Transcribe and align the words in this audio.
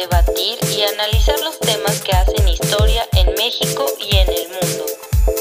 debatir 0.00 0.58
y 0.76 0.82
analizar 0.82 1.40
los 1.40 1.58
temas 1.58 2.00
que 2.02 2.12
hacen 2.12 2.48
historia 2.48 3.02
en 3.16 3.34
México 3.34 3.84
y 3.98 4.16
en 4.16 4.28
el 4.28 4.48
mundo. 4.48 4.84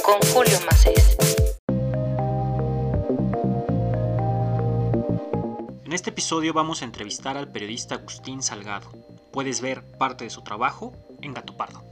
Con 0.04 0.20
Julio 0.34 0.60
Macés. 0.66 1.16
En 5.86 5.94
este 5.94 6.10
episodio 6.10 6.54
vamos 6.54 6.82
a 6.82 6.86
entrevistar 6.86 7.38
al 7.38 7.52
periodista 7.52 7.96
Agustín 7.96 8.42
Salgado. 8.42 8.90
Puedes 9.32 9.62
ver 9.62 9.84
parte 9.98 10.24
de 10.24 10.32
su 10.32 10.42
trabajo 10.42 10.92
en 11.22 11.34
Gato 11.34 11.56
Pardo. 11.56 11.84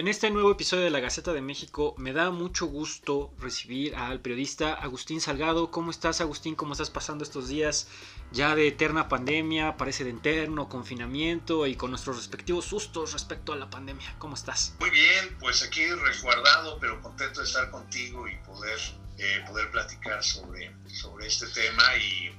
En 0.00 0.08
este 0.08 0.30
nuevo 0.30 0.50
episodio 0.50 0.84
de 0.84 0.90
la 0.90 1.00
Gaceta 1.00 1.34
de 1.34 1.42
México 1.42 1.94
me 1.98 2.14
da 2.14 2.30
mucho 2.30 2.64
gusto 2.64 3.34
recibir 3.38 3.94
al 3.96 4.22
periodista 4.22 4.72
Agustín 4.72 5.20
Salgado. 5.20 5.70
¿Cómo 5.70 5.90
estás 5.90 6.22
Agustín? 6.22 6.54
¿Cómo 6.54 6.72
estás 6.72 6.88
pasando 6.88 7.22
estos 7.22 7.48
días 7.48 7.86
ya 8.32 8.54
de 8.54 8.66
eterna 8.66 9.10
pandemia? 9.10 9.76
Parece 9.76 10.04
de 10.04 10.12
eterno 10.12 10.70
confinamiento 10.70 11.66
y 11.66 11.76
con 11.76 11.90
nuestros 11.90 12.16
respectivos 12.16 12.64
sustos 12.64 13.12
respecto 13.12 13.52
a 13.52 13.56
la 13.56 13.68
pandemia. 13.68 14.14
¿Cómo 14.18 14.36
estás? 14.36 14.74
Muy 14.80 14.88
bien, 14.88 15.36
pues 15.38 15.62
aquí 15.62 15.84
resguardado, 15.84 16.78
pero 16.80 17.02
contento 17.02 17.40
de 17.40 17.46
estar 17.46 17.70
contigo 17.70 18.26
y 18.26 18.38
poder, 18.38 18.80
eh, 19.18 19.44
poder 19.46 19.70
platicar 19.70 20.24
sobre, 20.24 20.74
sobre 20.86 21.26
este 21.26 21.46
tema 21.48 21.84
y 21.98 22.32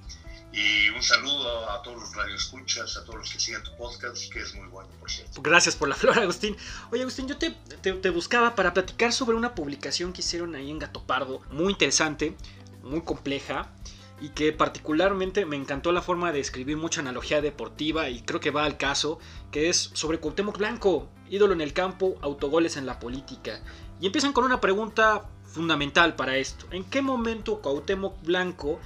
y 0.53 0.89
un 0.89 1.01
saludo 1.01 1.69
a 1.69 1.81
todos 1.81 2.01
los 2.01 2.15
radioescuchas, 2.15 2.97
a 2.97 3.05
todos 3.05 3.19
los 3.19 3.31
que 3.31 3.39
siguen 3.39 3.63
tu 3.63 3.75
podcast, 3.77 4.31
que 4.31 4.41
es 4.41 4.53
muy 4.53 4.67
bueno, 4.67 4.89
por 4.99 5.09
cierto. 5.09 5.41
Gracias 5.41 5.75
por 5.75 5.87
la 5.87 5.95
flor, 5.97 6.19
Agustín. 6.19 6.57
Oye, 6.91 7.01
Agustín, 7.01 7.27
yo 7.27 7.37
te, 7.37 7.51
te, 7.51 8.09
buscaba 8.09 8.55
para 8.55 8.73
platicar 8.73 9.13
sobre 9.13 9.37
una 9.37 9.55
publicación 9.55 10.11
que 10.11 10.21
hicieron 10.21 10.55
ahí 10.55 10.69
en 10.69 10.79
Gato 10.79 11.03
Pardo, 11.03 11.41
muy 11.51 11.71
interesante, 11.71 12.35
muy 12.83 13.01
compleja, 13.01 13.71
y 14.19 14.29
que 14.29 14.51
particularmente 14.51 15.45
me 15.45 15.55
encantó 15.55 15.91
la 15.91 16.01
forma 16.01 16.31
de 16.31 16.41
escribir 16.41 16.77
mucha 16.77 16.99
analogía 16.99 17.41
deportiva, 17.41 18.09
y 18.09 18.21
creo 18.21 18.41
que 18.41 18.51
va 18.51 18.65
al 18.65 18.77
caso, 18.77 19.19
que 19.51 19.69
es 19.69 19.91
sobre 19.93 20.19
Cuauhtémoc 20.19 20.57
Blanco, 20.57 21.09
ídolo 21.29 21.53
en 21.53 21.61
el 21.61 21.71
campo, 21.71 22.17
autogoles 22.21 22.75
en 22.75 22.85
la 22.85 22.99
política. 22.99 23.61
Y 24.01 24.07
empiezan 24.07 24.33
con 24.33 24.43
una 24.43 24.59
pregunta 24.59 25.29
fundamental 25.45 26.15
para 26.15 26.37
esto. 26.37 26.65
¿En 26.71 26.83
qué 26.83 27.01
momento 27.01 27.61
Cuauhtémoc 27.61 28.21
Blanco 28.21 28.79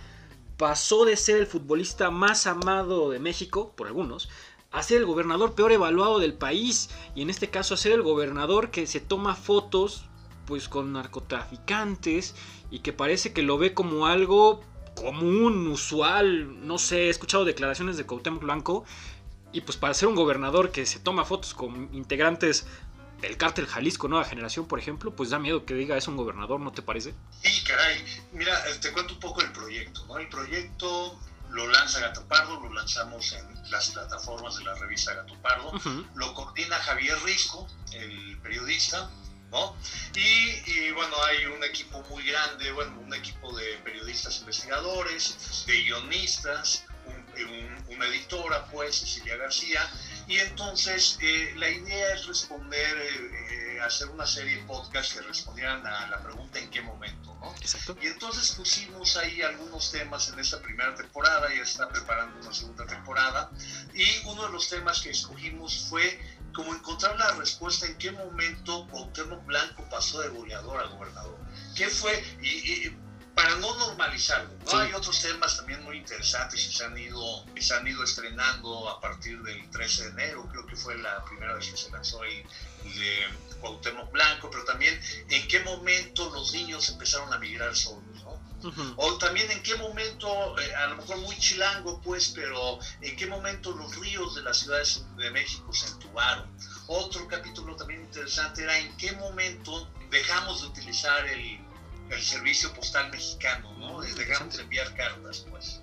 pasó 0.57 1.05
de 1.05 1.17
ser 1.17 1.37
el 1.37 1.47
futbolista 1.47 2.11
más 2.11 2.47
amado 2.47 3.09
de 3.09 3.19
México, 3.19 3.73
por 3.75 3.87
algunos, 3.87 4.29
a 4.71 4.83
ser 4.83 4.97
el 4.97 5.05
gobernador 5.05 5.55
peor 5.55 5.71
evaluado 5.71 6.19
del 6.19 6.33
país 6.33 6.89
y 7.15 7.21
en 7.21 7.29
este 7.29 7.49
caso 7.49 7.73
a 7.73 7.77
ser 7.77 7.93
el 7.93 8.01
gobernador 8.01 8.71
que 8.71 8.87
se 8.87 8.99
toma 8.99 9.35
fotos 9.35 10.05
pues 10.45 10.69
con 10.69 10.93
narcotraficantes 10.93 12.35
y 12.69 12.79
que 12.79 12.93
parece 12.93 13.33
que 13.33 13.41
lo 13.41 13.57
ve 13.57 13.73
como 13.73 14.05
algo 14.05 14.61
común, 14.95 15.67
usual, 15.67 16.67
no 16.67 16.77
sé, 16.77 17.07
he 17.07 17.09
escuchado 17.09 17.45
declaraciones 17.45 17.97
de 17.97 18.05
Cuauhtémoc 18.05 18.41
Blanco 18.41 18.85
y 19.51 19.61
pues 19.61 19.77
para 19.77 19.93
ser 19.93 20.09
un 20.09 20.15
gobernador 20.15 20.71
que 20.71 20.85
se 20.85 20.99
toma 20.99 21.25
fotos 21.25 21.53
con 21.53 21.89
integrantes 21.93 22.67
el 23.21 23.37
cártel 23.37 23.67
Jalisco 23.67 24.07
Nueva 24.07 24.25
Generación, 24.25 24.67
por 24.67 24.79
ejemplo, 24.79 25.15
pues 25.15 25.29
da 25.29 25.39
miedo 25.39 25.65
que 25.65 25.73
diga 25.73 25.97
es 25.97 26.07
un 26.07 26.17
gobernador, 26.17 26.59
¿no 26.59 26.71
te 26.71 26.81
parece? 26.81 27.13
Sí, 27.41 27.63
caray. 27.63 28.03
Mira, 28.33 28.69
eh, 28.69 28.75
te 28.81 28.91
cuento 28.91 29.13
un 29.13 29.19
poco 29.19 29.41
el 29.41 29.51
proyecto, 29.51 30.05
¿no? 30.07 30.17
El 30.17 30.29
proyecto 30.29 31.19
lo 31.49 31.67
lanza 31.67 31.99
Gato 31.99 32.27
Pardo, 32.27 32.59
lo 32.59 32.73
lanzamos 32.73 33.31
en 33.33 33.71
las 33.71 33.91
plataformas 33.91 34.57
de 34.57 34.63
la 34.65 34.75
revista 34.75 35.13
Gato 35.13 35.35
Pardo, 35.41 35.71
lo 36.15 36.33
coordina 36.33 36.75
Javier 36.77 37.17
Risco, 37.23 37.67
el 37.93 38.37
periodista, 38.39 39.09
¿no? 39.51 39.75
Y, 40.15 40.91
bueno, 40.91 41.15
hay 41.23 41.45
un 41.45 41.63
equipo 41.63 42.03
muy 42.09 42.23
grande, 42.23 42.71
bueno, 42.71 42.99
un 42.99 43.13
equipo 43.13 43.55
de 43.55 43.77
periodistas 43.83 44.39
investigadores, 44.39 45.63
de 45.65 45.83
guionistas, 45.83 46.85
una 47.43 48.05
editora, 48.07 48.65
pues, 48.67 48.97
Cecilia 48.97 49.37
García, 49.37 49.81
y 50.27 50.37
entonces 50.37 51.17
eh, 51.21 51.53
la 51.57 51.69
idea 51.69 52.13
es 52.13 52.25
responder, 52.25 52.97
eh, 52.97 53.75
eh, 53.75 53.81
hacer 53.81 54.09
una 54.09 54.25
serie 54.25 54.57
de 54.57 54.63
podcasts 54.63 55.13
que 55.13 55.21
respondieran 55.21 55.85
a 55.85 56.07
la 56.07 56.21
pregunta 56.23 56.59
en 56.59 56.69
qué 56.69 56.81
momento, 56.81 57.35
¿no? 57.41 57.53
Exacto. 57.57 57.97
Y 58.01 58.07
entonces 58.07 58.51
pusimos 58.51 59.17
ahí 59.17 59.41
algunos 59.41 59.91
temas 59.91 60.29
en 60.29 60.39
esta 60.39 60.61
primera 60.61 60.95
temporada, 60.95 61.53
ya 61.53 61.61
está 61.61 61.87
preparando 61.89 62.39
una 62.39 62.53
segunda 62.53 62.85
temporada, 62.85 63.51
y 63.93 64.05
uno 64.25 64.45
de 64.47 64.51
los 64.51 64.69
temas 64.69 65.01
que 65.01 65.11
escogimos 65.11 65.87
fue 65.89 66.19
como 66.53 66.73
encontrar 66.73 67.17
la 67.17 67.33
respuesta 67.33 67.85
en 67.85 67.97
qué 67.97 68.11
momento 68.11 68.87
Cuauhtémoc 68.87 69.45
Blanco 69.45 69.87
pasó 69.89 70.21
de 70.21 70.29
goleador 70.29 70.79
a 70.81 70.87
gobernador. 70.87 71.37
¿Qué 71.75 71.89
fue? 71.89 72.23
y 72.41 72.95
para 73.35 73.55
no 73.55 73.75
normalizarlo. 73.75 74.49
¿no? 74.65 74.79
Hay 74.79 74.93
otros 74.93 75.21
temas 75.21 75.57
también 75.57 75.83
muy 75.83 75.97
interesantes 75.97 76.65
y 76.65 76.71
se 76.71 76.85
han, 76.85 76.97
ido, 76.97 77.45
se 77.59 77.73
han 77.73 77.85
ido 77.85 78.03
estrenando 78.03 78.89
a 78.89 78.99
partir 79.01 79.41
del 79.43 79.69
13 79.69 80.03
de 80.03 80.09
enero, 80.09 80.47
creo 80.49 80.65
que 80.65 80.75
fue 80.75 80.97
la 80.97 81.23
primera 81.25 81.53
vez 81.53 81.69
que 81.69 81.77
se 81.77 81.91
lanzó 81.91 82.21
ahí 82.21 82.43
de 82.83 83.27
Cuauhtémoc 83.59 84.11
Blanco, 84.11 84.49
pero 84.49 84.63
también 84.63 84.99
en 85.29 85.47
qué 85.47 85.59
momento 85.59 86.29
los 86.29 86.53
niños 86.53 86.87
empezaron 86.89 87.31
a 87.33 87.37
migrar 87.37 87.75
solos. 87.75 88.03
¿no? 88.23 88.39
O 88.95 89.17
también 89.17 89.51
en 89.51 89.61
qué 89.61 89.75
momento, 89.75 90.57
eh, 90.59 90.75
a 90.75 90.87
lo 90.87 90.95
mejor 90.95 91.17
muy 91.17 91.37
chilango 91.37 92.01
pues, 92.01 92.31
pero 92.33 92.79
en 93.01 93.15
qué 93.15 93.27
momento 93.27 93.71
los 93.71 93.95
ríos 93.97 94.33
de 94.35 94.41
las 94.41 94.57
ciudades 94.57 95.03
de 95.17 95.29
México 95.31 95.71
se 95.73 95.87
entubaron. 95.87 96.49
Otro 96.87 97.27
capítulo 97.27 97.75
también 97.75 98.01
interesante 98.01 98.63
era 98.63 98.77
en 98.77 98.95
qué 98.97 99.11
momento 99.13 99.91
dejamos 100.09 100.61
de 100.61 100.67
utilizar 100.67 101.27
el 101.27 101.64
el 102.09 102.23
servicio 102.23 102.73
postal 102.73 103.09
mexicano, 103.09 103.73
¿no? 103.77 104.01
Dejamos 104.01 104.55
de 104.57 104.63
enviar 104.63 104.93
cartas, 104.95 105.45
pues. 105.49 105.81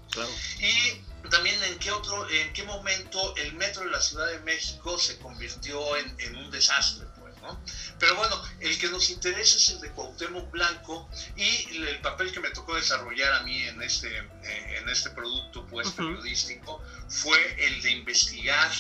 Y 0.60 1.28
también 1.28 1.62
en 1.65 1.78
qué 1.78 1.91
otro, 1.91 2.28
en 2.28 2.53
qué 2.53 2.62
momento 2.65 3.34
el 3.37 3.55
metro 3.55 3.84
de 3.84 3.91
la 3.91 4.00
Ciudad 4.00 4.28
de 4.28 4.41
México 4.41 4.99
se 4.99 5.19
convirtió 5.19 5.97
en, 5.97 6.37
un 6.37 6.50
desastre, 6.50 7.06
pues, 7.19 7.37
¿no? 7.41 7.61
Pero 7.99 8.16
bueno, 8.16 8.41
el 8.61 8.78
que 8.78 8.88
nos 8.88 9.11
interesa 9.11 9.56
es 9.56 9.71
el 9.71 9.81
de 9.81 9.91
Cuauhtémoc 9.93 10.50
Blanco 10.50 11.09
y 11.37 11.77
el 11.77 12.00
papel 12.00 12.32
que 12.32 12.41
me 12.41 12.50
tocó 12.50 12.75
desarrollar 12.75 13.32
a 13.34 13.43
mí 13.43 13.62
en 13.62 13.82
este, 13.82 14.16
eh, 14.19 14.78
en 14.78 14.88
este 14.88 15.11
producto, 15.11 15.66
pues, 15.66 15.91
periodístico, 15.93 16.82
fue 17.09 17.66
el 17.66 17.82
de 17.82 17.91
investigar 17.91 18.71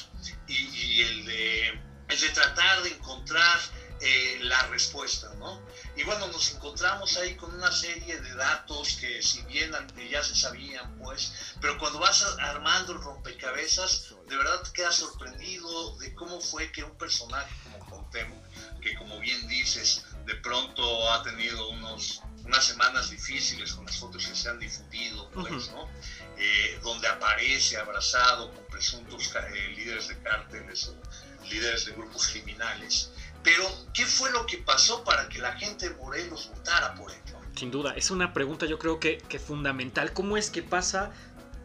y, 0.46 1.02
el, 1.02 1.24
de, 1.24 1.68
el 2.08 2.20
de 2.20 2.28
tratar 2.30 2.82
de 2.82 2.90
encontrar 2.90 3.60
eh, 4.04 4.38
la 4.42 4.66
respuesta, 4.66 5.32
¿no? 5.38 5.64
Y 5.96 6.02
bueno, 6.02 6.26
nos 6.26 6.52
encontramos 6.52 7.16
ahí 7.18 7.36
con 7.36 7.54
una 7.54 7.70
serie 7.70 8.20
de 8.20 8.34
datos 8.34 8.96
que 9.00 9.22
si 9.22 9.42
bien 9.42 9.70
ya 10.10 10.24
se 10.24 10.34
sabían, 10.34 10.98
pues, 10.98 11.54
pero 11.60 11.78
cuando 11.78 12.00
vas 12.00 12.20
armando 12.40 12.94
el 12.94 12.98
rompecabezas, 13.00 14.14
de 14.28 14.36
verdad 14.36 14.60
te 14.62 14.72
quedas 14.72 14.96
sorprendido 14.96 15.96
de 15.98 16.12
cómo 16.16 16.40
fue 16.40 16.72
que 16.72 16.82
un 16.82 16.98
personaje 16.98 17.54
como 17.62 17.78
Cuauhtémoc, 17.88 18.44
que 18.80 18.96
como 18.96 19.20
bien 19.20 19.46
dices, 19.46 20.04
de 20.26 20.34
pronto 20.34 21.12
ha 21.12 21.22
tenido 21.22 21.68
unos, 21.68 22.22
unas 22.44 22.64
semanas 22.64 23.10
difíciles 23.10 23.72
con 23.72 23.86
las 23.86 23.96
fotos 23.96 24.26
que 24.26 24.34
se 24.34 24.48
han 24.48 24.58
difundido, 24.58 25.30
pues, 25.30 25.70
¿no? 25.70 25.88
Eh, 26.38 26.80
donde 26.82 27.06
aparece 27.06 27.76
abrazado 27.76 28.52
con 28.52 28.66
presuntos 28.66 29.32
eh, 29.36 29.68
líderes 29.76 30.08
de 30.08 30.20
cárteles 30.22 30.88
o 30.88 30.96
líderes 31.44 31.84
de 31.86 31.92
grupos 31.92 32.28
criminales, 32.28 33.10
pero, 33.42 33.64
¿qué 33.92 34.06
fue 34.06 34.30
lo 34.30 34.46
que 34.46 34.58
pasó 34.58 35.04
para 35.04 35.28
que 35.28 35.38
la 35.38 35.52
gente 35.52 35.88
de 35.88 35.96
Morelos 35.96 36.50
votara 36.54 36.94
por 36.94 37.10
él? 37.10 37.18
Sin 37.56 37.70
duda, 37.70 37.92
es 37.96 38.10
una 38.10 38.32
pregunta 38.32 38.66
yo 38.66 38.78
creo 38.78 38.98
que, 38.98 39.18
que 39.18 39.38
fundamental. 39.38 40.12
¿Cómo 40.12 40.36
es 40.36 40.50
que 40.50 40.62
pasa 40.62 41.12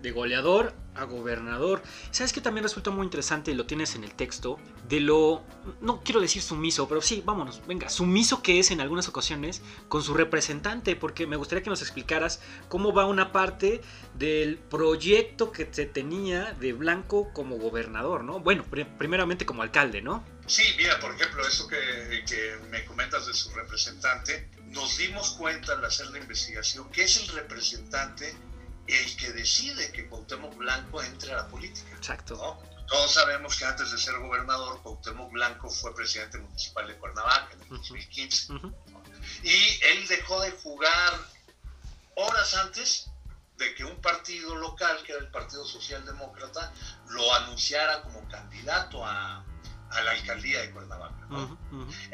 de 0.02 0.12
goleador 0.12 0.74
a 0.96 1.04
gobernador. 1.04 1.82
¿Sabes 2.12 2.34
que 2.34 2.42
también 2.42 2.64
resulta 2.64 2.92
muy 2.92 3.04
interesante 3.04 3.52
y 3.52 3.56
lo 3.56 3.66
tienes 3.66 3.96
en 3.96 4.04
el 4.04 4.14
texto? 4.14 4.58
De 4.88 5.00
lo, 5.00 5.44
no 5.82 6.02
quiero 6.02 6.22
decir 6.22 6.42
sumiso, 6.42 6.88
pero 6.88 7.02
sí, 7.02 7.22
vámonos, 7.26 7.62
venga, 7.68 7.90
sumiso 7.90 8.42
que 8.42 8.60
es 8.60 8.72
en 8.72 8.82
algunas 8.82 9.08
ocasiones 9.08 9.62
con 9.90 10.02
su 10.02 10.14
representante, 10.14 10.96
porque 10.96 11.28
me 11.28 11.36
gustaría 11.36 11.64
que 11.64 11.70
nos 11.70 11.82
explicaras 11.82 12.42
cómo 12.68 12.94
va 12.94 13.06
una 13.06 13.32
parte 13.32 13.82
del 14.16 14.58
proyecto 14.58 15.52
que 15.52 15.68
se 15.72 15.86
tenía 15.86 16.54
de 16.54 16.74
Blanco 16.74 17.32
como 17.34 17.58
gobernador, 17.58 18.24
¿no? 18.24 18.40
Bueno, 18.40 18.64
primeramente 18.98 19.46
como 19.46 19.62
alcalde, 19.62 20.02
¿no? 20.02 20.24
Sí, 20.48 20.64
mira, 20.78 21.00
por 21.00 21.14
ejemplo, 21.14 21.46
eso 21.46 21.68
que, 21.68 22.24
que 22.26 22.58
me 22.70 22.86
comentas 22.86 23.28
de 23.28 23.34
su 23.34 23.50
representante, 23.52 24.50
nos 24.68 24.98
dimos 24.98 25.32
cuenta 25.32 25.74
al 25.74 25.84
hacer 25.84 26.08
la 26.08 26.20
investigación 26.20 26.90
que 26.90 27.04
es 27.04 27.18
el 27.18 27.28
representante 27.30 28.36
el 28.88 29.18
que 29.18 29.34
decide 29.34 29.92
que 29.92 30.08
Cuauhtémoc 30.08 30.56
Blanco 30.56 31.04
entre 31.04 31.34
a 31.34 31.38
la 31.38 31.48
política. 31.48 31.96
Exacto. 31.96 32.60
Todos 32.88 33.14
sabemos 33.14 33.58
que 33.58 33.66
antes 33.66 33.92
de 33.92 33.98
ser 33.98 34.18
gobernador, 34.18 34.82
Cuauhtémoc 34.82 35.32
Blanco 35.32 35.70
fue 35.70 35.94
presidente 35.94 36.38
municipal 36.38 36.88
de 36.88 36.96
Cuernavaca 36.96 37.54
en 37.54 37.62
el 37.64 37.70
2015. 37.70 38.54
Y 39.44 39.80
él 39.84 40.08
dejó 40.08 40.40
de 40.40 40.52
jugar 40.52 41.14
horas 42.16 42.56
antes 42.56 43.10
de 43.58 43.76
que 43.76 43.84
un 43.84 44.00
partido 44.02 44.56
local, 44.56 45.04
que 45.06 45.12
era 45.12 45.22
el 45.22 45.30
Partido 45.30 45.66
Socialdemócrata, 45.66 46.72
lo 47.10 47.34
anunciara 47.34 48.02
como 48.04 48.26
candidato 48.30 49.06
a, 49.06 49.44
la 49.92 50.12
alcaldía 50.12 50.62
de 50.62 50.72
Cuernavaca. 50.72 51.28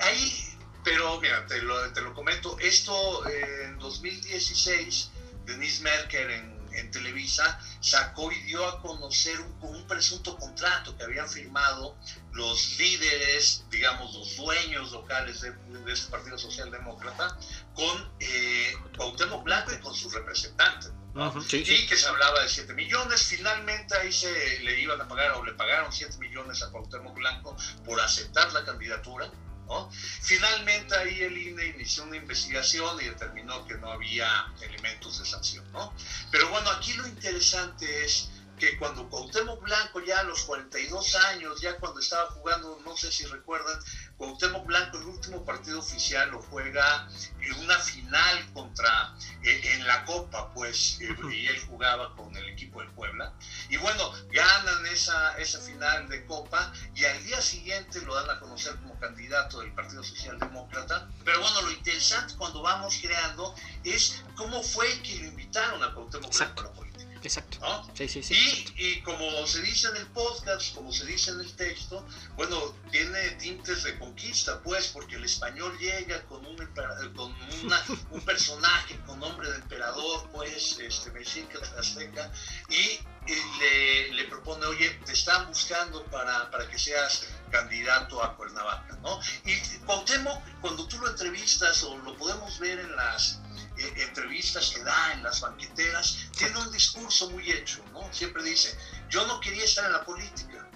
Ahí, 0.01 0.57
pero 0.83 1.19
mira, 1.21 1.45
te 1.47 1.61
lo, 1.61 1.93
te 1.93 2.01
lo 2.01 2.13
comento, 2.13 2.57
esto 2.59 3.27
en 3.27 3.77
2016, 3.79 5.11
Denise 5.45 5.83
Merker 5.83 6.31
en 6.31 6.53
en 6.75 6.91
Televisa, 6.91 7.59
sacó 7.79 8.31
y 8.31 8.39
dio 8.43 8.65
a 8.67 8.81
conocer 8.81 9.39
un, 9.39 9.55
un, 9.61 9.87
presunto 9.87 10.37
contrato 10.37 10.95
que 10.97 11.03
habían 11.03 11.27
firmado 11.27 11.95
los 12.31 12.77
líderes, 12.77 13.63
digamos, 13.69 14.13
los 14.13 14.35
dueños 14.37 14.91
locales 14.91 15.41
de, 15.41 15.51
de 15.51 15.93
este 15.93 16.09
Partido 16.09 16.37
Socialdemócrata 16.37 17.37
con 17.75 18.11
eh, 18.19 18.73
Cuauhtémoc 18.97 19.43
Blanco 19.43 19.71
y 19.73 19.79
con 19.79 19.93
sus 19.93 20.13
representantes. 20.13 20.91
¿No? 21.13 21.29
Ujú, 21.29 21.41
sí, 21.41 21.57
y 21.57 21.65
sí. 21.65 21.87
que 21.87 21.95
se 21.95 22.07
hablaba 22.07 22.41
de 22.41 22.49
7 22.49 22.73
millones. 22.73 23.23
Finalmente 23.23 23.95
ahí 23.95 24.11
se 24.11 24.59
le 24.59 24.79
iban 24.79 24.99
a 24.99 25.07
pagar 25.07 25.31
o 25.33 25.45
le 25.45 25.53
pagaron 25.53 25.91
7 25.91 26.17
millones 26.17 26.61
a 26.63 26.71
Cuauhtémoc 26.71 27.13
Blanco 27.15 27.55
por 27.85 27.99
aceptar 28.01 28.51
la 28.53 28.63
candidatura. 28.65 29.29
¿no? 29.67 29.89
Finalmente 29.91 30.95
ahí 30.95 31.21
el 31.21 31.37
INE 31.37 31.67
inició 31.67 32.03
una 32.03 32.17
investigación 32.17 32.99
y 33.01 33.05
determinó 33.05 33.65
que 33.65 33.75
no 33.75 33.91
había 33.91 34.53
elementos 34.61 35.19
de 35.19 35.25
sanción. 35.25 35.71
¿no? 35.71 35.93
Pero 36.31 36.49
bueno, 36.49 36.69
aquí 36.71 36.93
lo 36.93 37.07
interesante 37.07 38.05
es 38.05 38.29
que 38.59 38.77
cuando 38.77 39.09
Cuauhtémoc 39.09 39.61
Blanco 39.61 39.99
ya 40.01 40.19
a 40.19 40.23
los 40.23 40.43
42 40.43 41.15
años, 41.15 41.61
ya 41.61 41.77
cuando 41.77 41.99
estaba 41.99 42.29
jugando, 42.31 42.79
no 42.85 42.95
sé 42.95 43.11
si 43.11 43.25
recuerdan, 43.25 43.79
Cuauhtémoc 44.17 44.65
Blanco 44.65 44.97
el 44.99 45.05
último 45.05 45.43
partido 45.43 45.79
oficial 45.79 46.29
lo 46.31 46.41
juega 46.41 47.09
en 47.41 47.53
una 47.59 47.77
final 47.79 48.53
contra, 48.53 49.15
eh, 49.43 49.61
en 49.73 49.87
la 49.87 50.05
Copa, 50.05 50.53
pues, 50.53 50.99
eh, 51.01 51.15
y 51.31 51.47
él 51.47 51.59
jugaba 51.67 52.15
con 52.15 52.35
el 52.35 52.47
equipo 52.49 52.79
del 52.79 52.91
Puebla. 52.91 53.33
Y 53.69 53.77
bueno, 53.77 54.13
ganan 54.31 54.85
esa, 54.87 55.37
esa 55.37 55.59
final 55.59 56.07
de 56.07 56.25
Copa 56.25 56.71
y 56.95 57.05
al 57.05 57.23
día 57.23 57.41
siguiente 57.41 58.01
lo 58.01 58.15
dan 58.15 58.29
a 58.29 58.39
conocer 58.39 58.75
como 58.77 58.99
candidato 58.99 59.59
del 59.59 59.73
Partido 59.73 60.03
Socialdemócrata. 60.03 61.09
Pero 61.25 61.41
bueno, 61.41 61.61
lo 61.63 61.71
interesante 61.71 62.35
cuando 62.37 62.61
vamos 62.61 62.99
creando 63.01 63.55
es 63.83 64.23
cómo 64.35 64.61
fue 64.61 64.87
que 65.01 65.19
lo 65.19 65.25
invitaron 65.27 65.83
a 65.83 65.93
Cuauhtémoc 65.93 66.35
Blanco 66.37 66.61
a 66.61 66.63
la 66.63 66.71
política. 66.71 66.92
Exacto. 67.23 67.57
¿no? 67.61 67.89
Sí, 67.95 68.07
sí, 68.07 68.21
sí. 68.21 68.33
Y, 68.75 68.85
y, 68.85 69.01
como 69.01 69.47
se 69.47 69.61
dice 69.61 69.87
en 69.87 69.97
el 69.97 70.07
podcast, 70.07 70.75
como 70.75 70.91
se 70.91 71.05
dice 71.05 71.31
en 71.31 71.39
el 71.39 71.55
texto, 71.55 72.05
bueno, 72.35 72.75
tiene 72.91 73.31
tintes 73.31 73.83
de 73.83 73.97
conquista, 73.97 74.61
pues, 74.61 74.87
porque 74.89 75.15
el 75.15 75.23
español 75.23 75.77
llega 75.79 76.21
con 76.23 76.45
un, 76.45 76.57
con 77.15 77.33
una, 77.63 77.83
un 78.11 78.21
personaje 78.25 78.99
con 79.05 79.19
nombre 79.19 79.49
de 79.49 79.55
emperador, 79.55 80.29
pues, 80.31 80.79
este, 80.79 81.11
mexica, 81.11 81.59
azteca, 81.77 82.31
y, 82.69 82.99
y 83.31 83.59
le, 83.59 84.13
le, 84.13 84.25
propone, 84.25 84.65
oye, 84.65 84.89
te 85.05 85.13
están 85.13 85.47
buscando 85.47 86.03
para, 86.05 86.51
para 86.51 86.69
que 86.69 86.77
seas 86.77 87.27
candidato 87.51 88.21
a 88.21 88.35
Cuernavaca, 88.35 88.97
¿no? 89.01 89.19
Y 89.45 89.55
Cuauhtémoc, 89.85 90.41
cuando 90.59 90.87
tú 90.87 90.97
lo 90.99 91.09
entrevistas 91.09 91.83
o 91.83 91.97
lo 91.99 92.17
podemos 92.17 92.59
ver 92.59 92.79
en 92.79 92.95
las 92.95 93.39
eh, 93.77 93.93
entrevistas 93.97 94.71
que 94.71 94.83
da 94.83 95.13
en 95.13 95.23
las 95.23 95.41
banqueteras, 95.41 96.27
tiene 96.37 96.57
un 96.59 96.71
discurso 96.71 97.29
muy 97.29 97.51
hecho, 97.51 97.83
¿no? 97.91 98.11
Siempre 98.13 98.43
dice, 98.43 98.77
yo 99.09 99.25
no 99.27 99.39
quería 99.39 99.63
estar 99.63 99.85
en 99.85 99.93
la 99.93 100.05
política. 100.05 100.67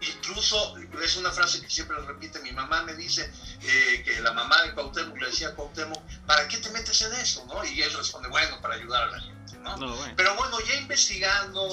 Incluso, 0.00 0.76
es 1.02 1.16
una 1.16 1.30
frase 1.30 1.60
que 1.60 1.68
siempre 1.68 1.96
repite, 1.98 2.40
mi 2.40 2.52
mamá 2.52 2.82
me 2.84 2.94
dice 2.94 3.30
eh, 3.62 4.02
que 4.02 4.20
la 4.20 4.32
mamá 4.32 4.62
de 4.62 4.72
Cuauhtémoc 4.72 5.18
le 5.18 5.26
decía 5.26 5.48
a 5.48 5.54
Cuauhtémoc, 5.54 6.02
¿para 6.26 6.48
qué 6.48 6.56
te 6.56 6.70
metes 6.70 7.02
en 7.02 7.12
eso? 7.14 7.44
¿no? 7.46 7.62
Y 7.64 7.82
él 7.82 7.92
responde, 7.92 8.28
bueno, 8.28 8.60
para 8.62 8.76
ayudar 8.76 9.08
a 9.08 9.10
la 9.10 9.20
gente, 9.20 9.58
¿no? 9.58 9.76
No, 9.76 9.94
bueno. 9.94 10.14
Pero 10.16 10.34
bueno, 10.36 10.58
ya 10.60 10.74
investigando, 10.76 11.68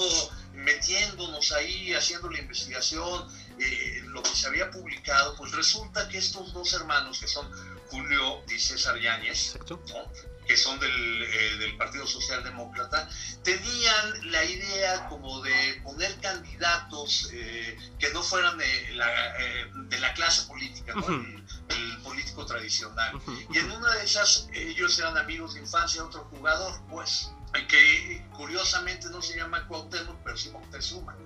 metiéndonos 0.52 1.52
ahí, 1.52 1.94
haciendo 1.94 2.28
la 2.28 2.38
investigación, 2.38 3.26
eh, 3.58 4.02
lo 4.08 4.22
que 4.22 4.30
se 4.30 4.46
había 4.46 4.70
publicado, 4.70 5.34
pues 5.36 5.52
resulta 5.52 6.06
que 6.08 6.18
estos 6.18 6.52
dos 6.52 6.72
hermanos, 6.74 7.18
que 7.18 7.28
son 7.28 7.50
Julio 7.90 8.44
y 8.48 8.58
César 8.58 9.00
Yáñez. 9.00 9.56
¿no? 9.70 10.12
Que 10.48 10.56
son 10.56 10.80
del, 10.80 11.22
eh, 11.22 11.56
del, 11.58 11.76
Partido 11.76 12.06
Socialdemócrata, 12.06 13.08
tenían 13.44 14.32
la 14.32 14.42
idea 14.44 15.06
como 15.08 15.42
de 15.42 15.80
poner 15.84 16.18
candidatos 16.20 17.28
eh, 17.32 17.76
que 17.98 18.10
no 18.12 18.22
fueran 18.22 18.56
de 18.56 18.94
la, 18.94 19.08
eh, 19.38 19.70
de 19.74 20.00
la 20.00 20.12
clase 20.14 20.48
política, 20.48 20.94
¿no? 20.94 21.02
uh 21.02 21.08
-huh. 21.08 21.44
el, 21.68 21.76
el, 21.76 21.98
político 21.98 22.46
tradicional. 22.46 23.14
Uh 23.14 23.20
-huh. 23.20 23.54
Y 23.54 23.58
en 23.58 23.70
una 23.70 23.94
de 23.96 24.04
esas, 24.04 24.48
ellos 24.52 24.98
eran 24.98 25.18
amigos 25.18 25.54
de 25.54 25.60
infancia 25.60 26.00
de 26.00 26.08
otro 26.08 26.24
jugador, 26.30 26.72
pues, 26.88 27.30
que 27.52 28.24
curiosamente 28.32 29.08
no 29.10 29.22
se 29.22 29.36
llama 29.36 29.66
Cuauhtémoc, 29.66 30.16
pero 30.22 30.36
sí 30.36 30.50
Moctezuma, 30.50 31.16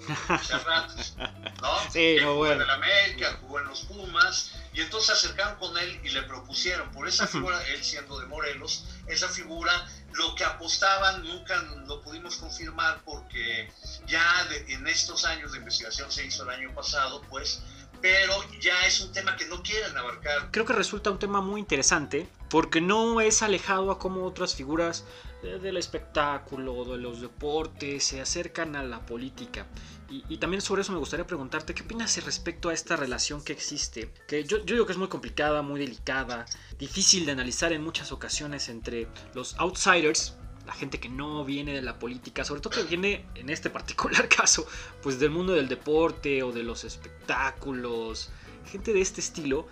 Cerratos, 0.42 1.16
¿no? 1.60 1.78
Sí, 1.92 2.16
no, 2.20 2.28
jugó 2.28 2.36
bueno. 2.36 2.54
en 2.54 2.60
el 2.62 2.70
América, 2.70 3.38
jugó 3.40 3.60
en 3.60 3.66
los 3.66 3.82
Pumas, 3.82 4.52
y 4.72 4.80
entonces 4.80 5.06
se 5.06 5.26
acercaron 5.26 5.58
con 5.58 5.76
él 5.76 6.00
y 6.02 6.10
le 6.10 6.22
propusieron, 6.22 6.90
por 6.92 7.06
esa 7.08 7.26
figura, 7.26 7.62
él 7.68 7.84
siendo 7.84 8.18
de 8.18 8.26
Morelos, 8.26 8.84
esa 9.06 9.28
figura, 9.28 9.72
lo 10.12 10.34
que 10.34 10.44
apostaban 10.44 11.22
nunca 11.24 11.56
lo 11.86 12.00
pudimos 12.02 12.36
confirmar 12.36 13.00
porque 13.04 13.72
ya 14.06 14.44
de, 14.44 14.74
en 14.74 14.86
estos 14.86 15.24
años 15.24 15.52
de 15.52 15.58
investigación 15.58 16.10
se 16.10 16.24
hizo 16.24 16.44
el 16.44 16.50
año 16.50 16.74
pasado, 16.74 17.22
pues, 17.28 17.62
pero 18.02 18.34
ya 18.60 18.84
es 18.86 19.00
un 19.00 19.12
tema 19.12 19.36
que 19.36 19.46
no 19.46 19.62
quieren 19.62 19.96
abarcar. 19.96 20.50
Creo 20.50 20.66
que 20.66 20.72
resulta 20.72 21.10
un 21.10 21.18
tema 21.18 21.40
muy 21.40 21.60
interesante 21.60 22.28
porque 22.50 22.80
no 22.80 23.20
es 23.20 23.42
alejado 23.42 23.90
a 23.90 23.98
cómo 23.98 24.24
otras 24.24 24.54
figuras 24.54 25.04
del 25.42 25.76
espectáculo, 25.76 26.84
de 26.84 26.98
los 26.98 27.20
deportes, 27.20 28.04
se 28.04 28.20
acercan 28.20 28.76
a 28.76 28.82
la 28.82 29.04
política. 29.06 29.66
Y, 30.08 30.24
y, 30.28 30.36
también 30.36 30.60
sobre 30.60 30.82
eso 30.82 30.92
me 30.92 30.98
gustaría 30.98 31.26
preguntarte, 31.26 31.74
¿qué 31.74 31.82
opinas 31.82 32.22
respecto 32.24 32.68
a 32.68 32.74
esta 32.74 32.96
relación 32.96 33.42
que 33.42 33.52
existe? 33.52 34.12
Que 34.28 34.44
yo, 34.44 34.58
yo 34.58 34.74
digo 34.74 34.86
que 34.86 34.92
es 34.92 34.98
muy 34.98 35.08
complicada, 35.08 35.62
muy 35.62 35.80
delicada, 35.80 36.44
difícil 36.78 37.24
de 37.24 37.32
analizar 37.32 37.72
en 37.72 37.82
muchas 37.82 38.12
ocasiones 38.12 38.68
entre 38.68 39.08
los 39.34 39.56
outsiders, 39.58 40.36
la 40.66 40.72
gente 40.72 41.00
que 41.00 41.08
no 41.08 41.44
viene 41.44 41.74
de 41.74 41.82
la 41.82 41.98
política, 41.98 42.44
sobre 42.44 42.60
todo 42.60 42.74
que 42.74 42.84
viene 42.84 43.26
en 43.34 43.50
este 43.50 43.70
particular 43.70 44.28
caso, 44.36 44.66
pues 45.02 45.18
del 45.18 45.30
mundo 45.30 45.52
del 45.52 45.68
deporte 45.68 46.42
o 46.42 46.52
de 46.52 46.62
los 46.62 46.84
espectáculos, 46.84 48.30
gente 48.70 48.92
de 48.92 49.00
este 49.00 49.20
estilo, 49.20 49.66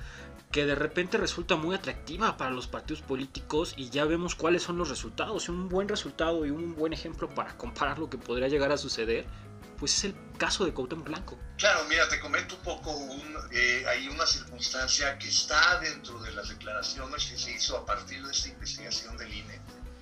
que 0.51 0.67
de 0.67 0.75
repente 0.75 1.17
resulta 1.17 1.55
muy 1.55 1.77
atractiva 1.77 2.37
para 2.37 2.51
los 2.51 2.67
partidos 2.67 3.03
políticos 3.03 3.75
y 3.77 3.91
ya 3.91 4.05
vemos 4.05 4.35
cuáles 4.35 4.65
son 4.65 4.79
los 4.79 4.89
resultados. 4.89 5.47
Y 5.47 5.53
un 5.53 5.69
buen 5.69 5.89
resultado 5.89 6.45
y 6.45 6.51
un 6.51 6.75
buen 6.75 6.93
ejemplo 6.93 7.29
para 7.29 7.57
comparar 7.57 8.01
lo 8.01 8.11
que 8.11 8.19
podría 8.19 8.49
llegar 8.49 8.73
a 8.73 8.77
suceder, 8.77 9.27
pues 9.79 9.97
es 9.97 10.05
el 10.05 10.15
caso 10.39 10.65
de 10.65 10.75
Cuauhtémoc 10.75 11.07
Blanco. 11.07 11.39
Claro, 11.57 11.85
mira, 11.89 12.09
te 12.09 12.19
comento 12.19 12.57
un 12.57 12.63
poco, 12.63 12.91
un, 12.91 13.37
eh, 13.53 13.85
hay 13.89 14.09
una 14.09 14.27
circunstancia 14.27 15.17
que 15.19 15.29
está 15.29 15.79
dentro 15.79 16.19
de 16.21 16.33
las 16.33 16.49
declaraciones 16.49 17.27
que 17.27 17.39
se 17.39 17.53
hizo 17.53 17.77
a 17.77 17.87
partir 17.87 18.23
de 18.25 18.33
esta 18.33 18.49
investigación 18.49 19.17
del 19.17 19.33
INE 19.33 19.61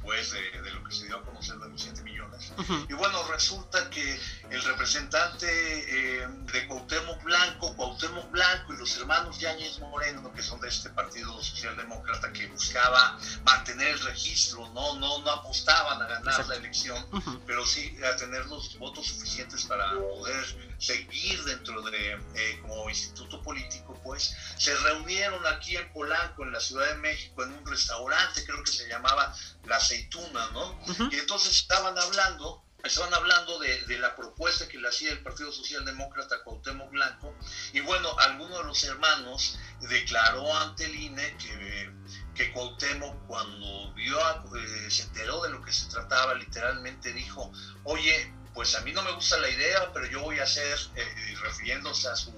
pues 0.08 0.30
de, 0.30 0.62
de, 0.62 0.70
lo 0.70 0.82
que 0.84 0.94
se 0.94 1.04
dio 1.04 1.18
a 1.18 1.22
conocer 1.22 1.58
de 1.58 1.68
los 1.68 1.82
7 1.82 2.02
millones. 2.02 2.50
Uh 2.56 2.62
-huh. 2.62 2.86
Y 2.88 2.94
bueno, 2.94 3.22
resulta 3.28 3.90
que 3.90 4.18
el 4.48 4.62
representante 4.64 5.46
eh, 5.46 6.26
de 6.50 6.66
Cuauhtémoc 6.66 7.22
Blanco, 7.24 7.76
Cuauhtémoc 7.76 8.30
Blanco 8.30 8.72
y 8.72 8.78
los 8.78 8.96
hermanos 8.96 9.38
Yáñez 9.38 9.78
Moreno, 9.80 10.32
que 10.32 10.42
son 10.42 10.62
de 10.62 10.68
este 10.68 10.88
partido 10.88 11.30
socialdemócrata 11.42 12.32
que 12.32 12.46
buscaba 12.46 13.18
mantener 13.44 13.88
el 13.88 14.00
registro, 14.00 14.66
no, 14.70 14.98
no, 14.98 15.18
no 15.18 15.30
apostaban 15.30 16.00
a 16.00 16.06
ganar 16.06 16.26
Exacto. 16.28 16.52
la 16.52 16.56
elección, 16.56 17.06
uh 17.12 17.18
-huh. 17.18 17.40
pero 17.46 17.66
sí 17.66 17.94
a 18.10 18.16
tener 18.16 18.46
los 18.46 18.78
votos 18.78 19.08
suficientes 19.08 19.66
para 19.66 19.92
poder 19.92 20.67
seguir 20.78 21.42
dentro 21.44 21.82
de, 21.82 22.12
eh, 22.12 22.58
como 22.62 22.88
instituto 22.88 23.42
político, 23.42 24.00
pues 24.04 24.34
se 24.56 24.74
reunieron 24.76 25.44
aquí 25.46 25.76
en 25.76 25.92
Polanco, 25.92 26.44
en 26.44 26.52
la 26.52 26.60
Ciudad 26.60 26.86
de 26.86 26.94
México, 26.96 27.42
en 27.42 27.52
un 27.52 27.66
restaurante, 27.66 28.44
creo 28.44 28.62
que 28.62 28.70
se 28.70 28.88
llamaba 28.88 29.34
La 29.64 29.76
Aceituna, 29.76 30.50
¿no? 30.52 30.70
Uh 30.70 30.86
-huh. 30.86 31.12
Y 31.12 31.16
entonces 31.16 31.52
estaban 31.52 31.98
hablando, 31.98 32.64
estaban 32.84 33.12
hablando 33.12 33.58
de, 33.58 33.82
de, 33.86 33.98
la 33.98 34.14
propuesta 34.14 34.68
que 34.68 34.78
le 34.78 34.88
hacía 34.88 35.10
el 35.10 35.22
Partido 35.22 35.50
Socialdemócrata 35.50 36.42
Cuauhtémoc 36.44 36.90
Blanco, 36.90 37.34
y 37.72 37.80
bueno, 37.80 38.16
alguno 38.20 38.58
de 38.58 38.64
los 38.64 38.84
hermanos 38.84 39.58
declaró 39.80 40.56
ante 40.56 40.84
el 40.84 40.94
INE 40.94 41.36
que, 41.38 41.92
que 42.36 42.52
Cuauhtémoc 42.52 43.26
cuando 43.26 43.92
vio, 43.94 44.18
eh, 44.56 44.90
se 44.90 45.02
enteró 45.02 45.42
de 45.42 45.50
lo 45.50 45.62
que 45.64 45.72
se 45.72 45.86
trataba, 45.86 46.34
literalmente 46.34 47.12
dijo, 47.12 47.52
oye, 47.82 48.32
pues 48.54 48.74
a 48.74 48.80
mí 48.80 48.92
no 48.92 49.02
me 49.02 49.12
gusta 49.12 49.38
la 49.38 49.48
idea, 49.48 49.92
pero 49.92 50.06
yo 50.06 50.22
voy 50.22 50.38
a 50.38 50.44
hacer, 50.44 50.78
eh, 50.96 51.34
refiriéndose 51.42 52.08
a 52.08 52.16
su 52.16 52.32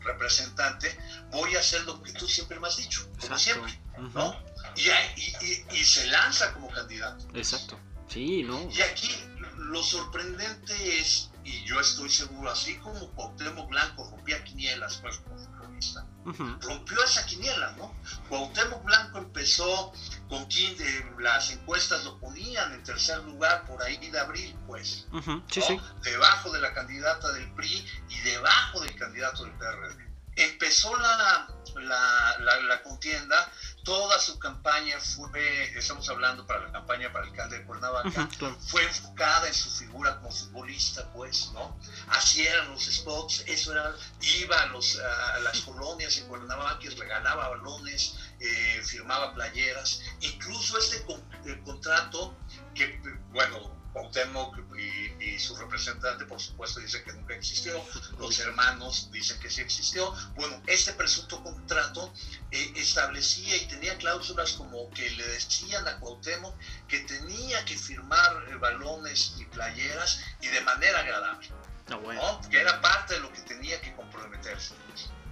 representante, 0.00 0.96
voy 1.30 1.56
a 1.56 1.60
hacer 1.60 1.82
lo 1.82 2.02
que 2.02 2.12
tú 2.12 2.28
siempre 2.28 2.58
me 2.60 2.68
has 2.68 2.76
dicho, 2.76 3.08
como 3.20 3.38
siempre, 3.38 3.80
uh 3.98 4.02
-huh. 4.02 4.12
¿no? 4.14 4.42
Y, 4.76 4.88
y, 4.88 5.36
y, 5.40 5.78
y, 5.78 5.84
se 5.84 6.06
lanza 6.06 6.52
como 6.52 6.68
candidato. 6.70 7.26
Exacto. 7.34 7.78
Sí, 8.08 8.42
¿no? 8.42 8.68
Y 8.70 8.82
aquí 8.82 9.10
lo 9.56 9.82
sorprendente 9.82 11.00
es, 11.00 11.30
y 11.44 11.64
yo 11.64 11.80
estoy 11.80 12.10
seguro, 12.10 12.50
así 12.50 12.76
como 12.78 13.10
Cuauhtémoc 13.12 13.68
Blanco 13.68 14.08
rompía 14.10 14.42
quinielas, 14.44 14.98
pues, 14.98 15.16
futbolista, 15.16 16.06
uh 16.24 16.30
-huh. 16.32 16.60
rompió 16.62 17.02
esa 17.04 17.24
quiniela, 17.26 17.72
¿no? 17.72 17.94
Cuauhtémoc 18.28 18.84
Blanco 18.84 19.18
empezó 19.18 19.92
con 20.34 20.46
quien 20.46 20.76
de, 20.76 21.06
las 21.20 21.52
encuestas 21.52 22.04
lo 22.04 22.18
ponían 22.18 22.72
en 22.72 22.82
tercer 22.82 23.18
lugar 23.22 23.64
por 23.66 23.80
ahí 23.82 23.96
de 24.10 24.18
abril, 24.18 24.56
pues. 24.66 25.06
Uh 25.12 25.18
-huh. 25.20 25.42
sí, 25.48 25.60
¿no? 25.60 25.66
sí. 25.66 25.80
Debajo 26.02 26.50
de 26.50 26.60
la 26.60 26.74
candidata 26.74 27.30
del 27.32 27.52
PRI 27.54 27.86
y 28.08 28.20
debajo 28.22 28.80
del 28.80 28.96
candidato 28.96 29.44
del 29.44 29.52
PRD. 29.52 30.04
empezó 30.36 30.96
la, 30.96 31.46
la, 31.76 32.36
la, 32.40 32.60
la 32.62 32.82
contienda, 32.82 33.52
toda 33.84 34.18
su 34.18 34.38
campaña 34.38 34.98
fue, 34.98 35.76
estamos 35.78 36.08
hablando 36.08 36.46
para 36.46 36.60
la 36.60 36.72
campaña 36.72 37.12
para 37.12 37.24
el 37.26 37.30
alcalde 37.30 37.58
de 37.58 37.64
Cuernavaca, 37.64 38.28
claro. 38.38 38.56
fue 38.66 38.82
enfocada 38.82 39.46
en 39.46 39.54
su 39.54 39.70
figura 39.70 40.16
como 40.16 40.30
futbolista, 40.32 41.08
pues, 41.12 41.50
¿no? 41.52 41.78
Así 42.08 42.46
eran 42.46 42.70
los 42.70 42.84
spots, 42.86 43.44
eso 43.46 43.72
era, 43.72 43.94
iba 44.40 44.60
a, 44.62 44.66
los, 44.66 44.98
a 44.98 45.38
las 45.40 45.60
colonias 45.60 46.16
en 46.16 46.26
Cuernavaca 46.28 46.78
y 46.82 46.88
regalaba 46.88 47.50
balones, 47.50 48.16
eh, 48.40 48.82
firmaba 48.84 49.34
playeras, 49.34 50.00
incluso 50.20 50.78
este 50.78 51.02
con- 51.04 51.22
eh, 51.46 51.60
contrato 51.64 52.36
que, 52.74 52.98
bueno, 53.30 53.83
Cuauhtémoc 53.94 54.56
y, 54.76 55.24
y 55.24 55.38
su 55.38 55.54
representante, 55.54 56.24
por 56.26 56.40
supuesto, 56.40 56.80
dicen 56.80 57.04
que 57.04 57.12
nunca 57.12 57.34
existió, 57.36 57.80
los 58.18 58.38
hermanos 58.40 59.08
dicen 59.12 59.38
que 59.38 59.48
sí 59.48 59.60
existió. 59.60 60.12
Bueno, 60.34 60.60
este 60.66 60.92
presunto 60.94 61.40
contrato 61.42 62.12
eh, 62.50 62.72
establecía 62.74 63.56
y 63.56 63.66
tenía 63.66 63.96
cláusulas 63.96 64.54
como 64.54 64.90
que 64.90 65.08
le 65.10 65.24
decían 65.28 65.86
a 65.86 65.98
Cuauhtémoc 66.00 66.54
que 66.88 67.00
tenía 67.00 67.64
que 67.64 67.78
firmar 67.78 68.44
eh, 68.50 68.56
balones 68.56 69.36
y 69.38 69.44
playeras 69.44 70.20
y 70.40 70.48
de 70.48 70.60
manera 70.62 70.98
agradable, 70.98 71.48
No, 71.88 72.00
bueno. 72.00 72.20
¿no? 72.20 72.50
Que 72.50 72.60
era 72.60 72.80
parte 72.80 73.14
de 73.14 73.20
lo 73.20 73.32
que 73.32 73.40
tenía 73.42 73.80
que 73.80 73.94
comprometerse. 73.94 74.74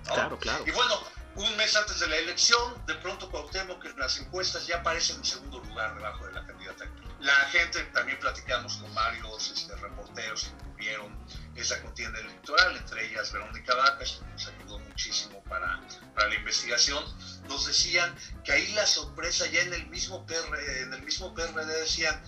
¿no? 0.06 0.14
Claro, 0.14 0.38
claro. 0.38 0.64
Y 0.66 0.70
bueno, 0.70 1.00
un 1.34 1.56
mes 1.56 1.74
antes 1.74 1.98
de 1.98 2.06
la 2.06 2.16
elección, 2.16 2.86
de 2.86 2.94
pronto 2.96 3.28
Cuauhtémoc 3.28 3.84
en 3.86 3.98
las 3.98 4.18
encuestas 4.18 4.66
ya 4.68 4.78
aparece 4.78 5.14
en 5.14 5.24
segundo 5.24 5.58
lugar 5.58 5.96
debajo 5.96 6.26
de 6.26 6.32
la. 6.34 6.46
La 7.22 7.34
gente, 7.50 7.84
también 7.94 8.18
platicamos 8.18 8.76
con 8.78 8.92
varios 8.94 9.50
este, 9.50 9.76
reporteros 9.76 10.44
que 10.44 10.64
cubrieron 10.64 11.16
esa 11.54 11.80
contienda 11.80 12.18
electoral, 12.18 12.76
entre 12.76 13.06
ellas 13.08 13.30
Verónica 13.32 13.74
Vacas, 13.76 14.18
que 14.18 14.24
nos 14.32 14.46
ayudó 14.48 14.78
muchísimo 14.80 15.42
para, 15.44 15.80
para 16.14 16.28
la 16.28 16.34
investigación, 16.34 17.04
nos 17.48 17.66
decían 17.66 18.12
que 18.42 18.52
ahí 18.52 18.72
la 18.72 18.86
sorpresa 18.86 19.46
ya 19.46 19.62
en 19.62 19.72
el 19.72 19.86
mismo 19.86 20.26
PR, 20.26 20.80
en 20.80 20.92
el 20.94 21.02
mismo 21.02 21.32
PRD 21.32 21.80
decían, 21.80 22.20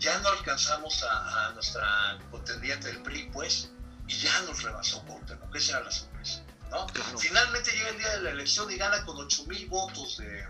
ya 0.00 0.18
no 0.18 0.30
alcanzamos 0.30 1.04
a, 1.04 1.48
a 1.48 1.52
nuestra 1.52 2.18
contendiente 2.32 2.88
del 2.88 3.02
PRI, 3.02 3.30
pues, 3.32 3.70
y 4.08 4.18
ya 4.18 4.40
nos 4.42 4.62
rebasó 4.62 5.04
Cuauhtémoc, 5.04 5.54
esa 5.54 5.76
era 5.76 5.84
la 5.84 5.92
sorpresa. 5.92 6.42
¿no? 6.70 6.86
Claro. 6.86 7.18
Finalmente 7.18 7.70
llega 7.72 7.90
el 7.90 7.98
día 7.98 8.10
de 8.10 8.22
la 8.22 8.30
elección 8.30 8.70
y 8.72 8.76
gana 8.76 9.04
con 9.04 9.16
8 9.18 9.44
mil 9.46 9.66
votos 9.68 10.18
de, 10.18 10.46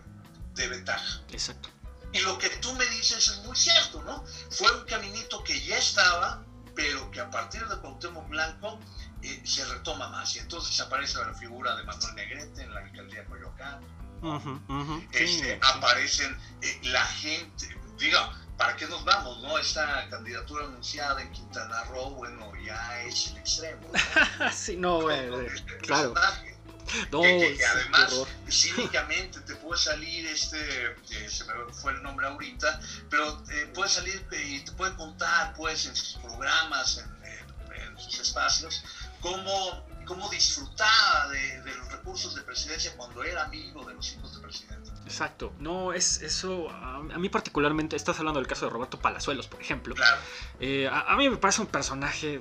de 0.54 0.68
ventaja. 0.68 1.20
Exacto. 1.30 1.69
Y 2.12 2.20
lo 2.20 2.38
que 2.38 2.48
tú 2.48 2.72
me 2.74 2.84
dices 2.86 3.28
es 3.28 3.38
muy 3.44 3.56
cierto, 3.56 4.02
¿no? 4.02 4.24
Fue 4.50 4.70
un 4.72 4.84
caminito 4.84 5.42
que 5.44 5.60
ya 5.60 5.78
estaba, 5.78 6.42
pero 6.74 7.10
que 7.10 7.20
a 7.20 7.30
partir 7.30 7.66
de 7.68 7.76
Cuauhtémoc 7.78 8.28
Blanco 8.28 8.80
eh, 9.22 9.40
se 9.44 9.64
retoma 9.66 10.08
más. 10.08 10.34
Y 10.36 10.40
entonces 10.40 10.78
aparece 10.80 11.18
la 11.18 11.34
figura 11.34 11.76
de 11.76 11.84
Manuel 11.84 12.14
Negrete 12.14 12.62
en 12.62 12.74
la 12.74 12.80
alcaldía 12.80 13.20
de 13.20 13.26
Coyoacán. 13.26 13.80
Este, 15.12 15.26
sí. 15.26 15.58
aparecen 15.62 16.36
eh, 16.62 16.80
la 16.84 17.04
gente, 17.06 17.74
diga, 17.96 18.36
¿para 18.58 18.76
qué 18.76 18.86
nos 18.86 19.04
vamos, 19.04 19.40
no? 19.40 19.56
Esta 19.56 20.08
candidatura 20.10 20.66
anunciada 20.66 21.22
en 21.22 21.30
Quintana 21.32 21.84
Roo, 21.84 22.10
bueno, 22.10 22.52
ya 22.56 23.02
es 23.02 23.28
el 23.28 23.38
extremo. 23.38 23.88
¿no? 23.92 24.50
Sí, 24.52 24.76
no. 24.76 25.10
El 25.10 25.46
claro. 25.82 26.12
personaje 26.12 26.49
No, 27.10 27.20
que, 27.22 27.58
además 27.64 28.14
cínicamente 28.50 29.40
te 29.40 29.54
puede 29.56 29.80
salir 29.80 30.26
este, 30.26 30.58
eh, 30.86 31.28
se 31.28 31.44
me 31.44 31.52
fue 31.72 31.92
el 31.92 32.02
nombre 32.02 32.26
ahorita, 32.26 32.80
pero 33.08 33.42
eh, 33.50 33.70
puede 33.74 33.88
salir 33.90 34.26
y 34.32 34.60
te 34.60 34.72
puede 34.72 34.94
contar 34.96 35.54
pues 35.56 35.86
en 35.86 35.94
sus 35.96 36.14
programas, 36.22 36.98
en, 36.98 37.04
en- 37.24 37.90
en 37.90 37.98
sus 37.98 38.18
espacios, 38.20 38.82
cómo, 39.20 39.86
cómo 40.06 40.28
disfrutaba 40.30 41.28
de, 41.28 41.62
de 41.62 41.74
los 41.76 41.92
recursos 41.92 42.34
de 42.34 42.42
presidencia 42.42 42.92
cuando 42.96 43.22
era 43.24 43.44
amigo 43.44 43.84
de 43.84 43.94
los 43.94 44.12
hijos 44.12 44.32
del 44.32 44.42
presidente. 44.42 44.90
Exacto. 45.06 45.52
No, 45.58 45.92
es 45.92 46.20
eso. 46.22 46.68
A, 46.70 46.96
a 46.96 47.00
mí 47.18 47.28
particularmente, 47.28 47.96
estás 47.96 48.18
hablando 48.18 48.38
del 48.40 48.46
caso 48.48 48.66
de 48.66 48.70
Roberto 48.70 48.98
Palazuelos, 48.98 49.46
por 49.48 49.60
ejemplo. 49.60 49.94
Claro, 49.94 50.20
Eh, 50.60 50.88
a, 50.88 51.00
a 51.12 51.16
mí 51.16 51.28
me 51.28 51.36
parece 51.36 51.60
un 51.62 51.66
personaje 51.68 52.40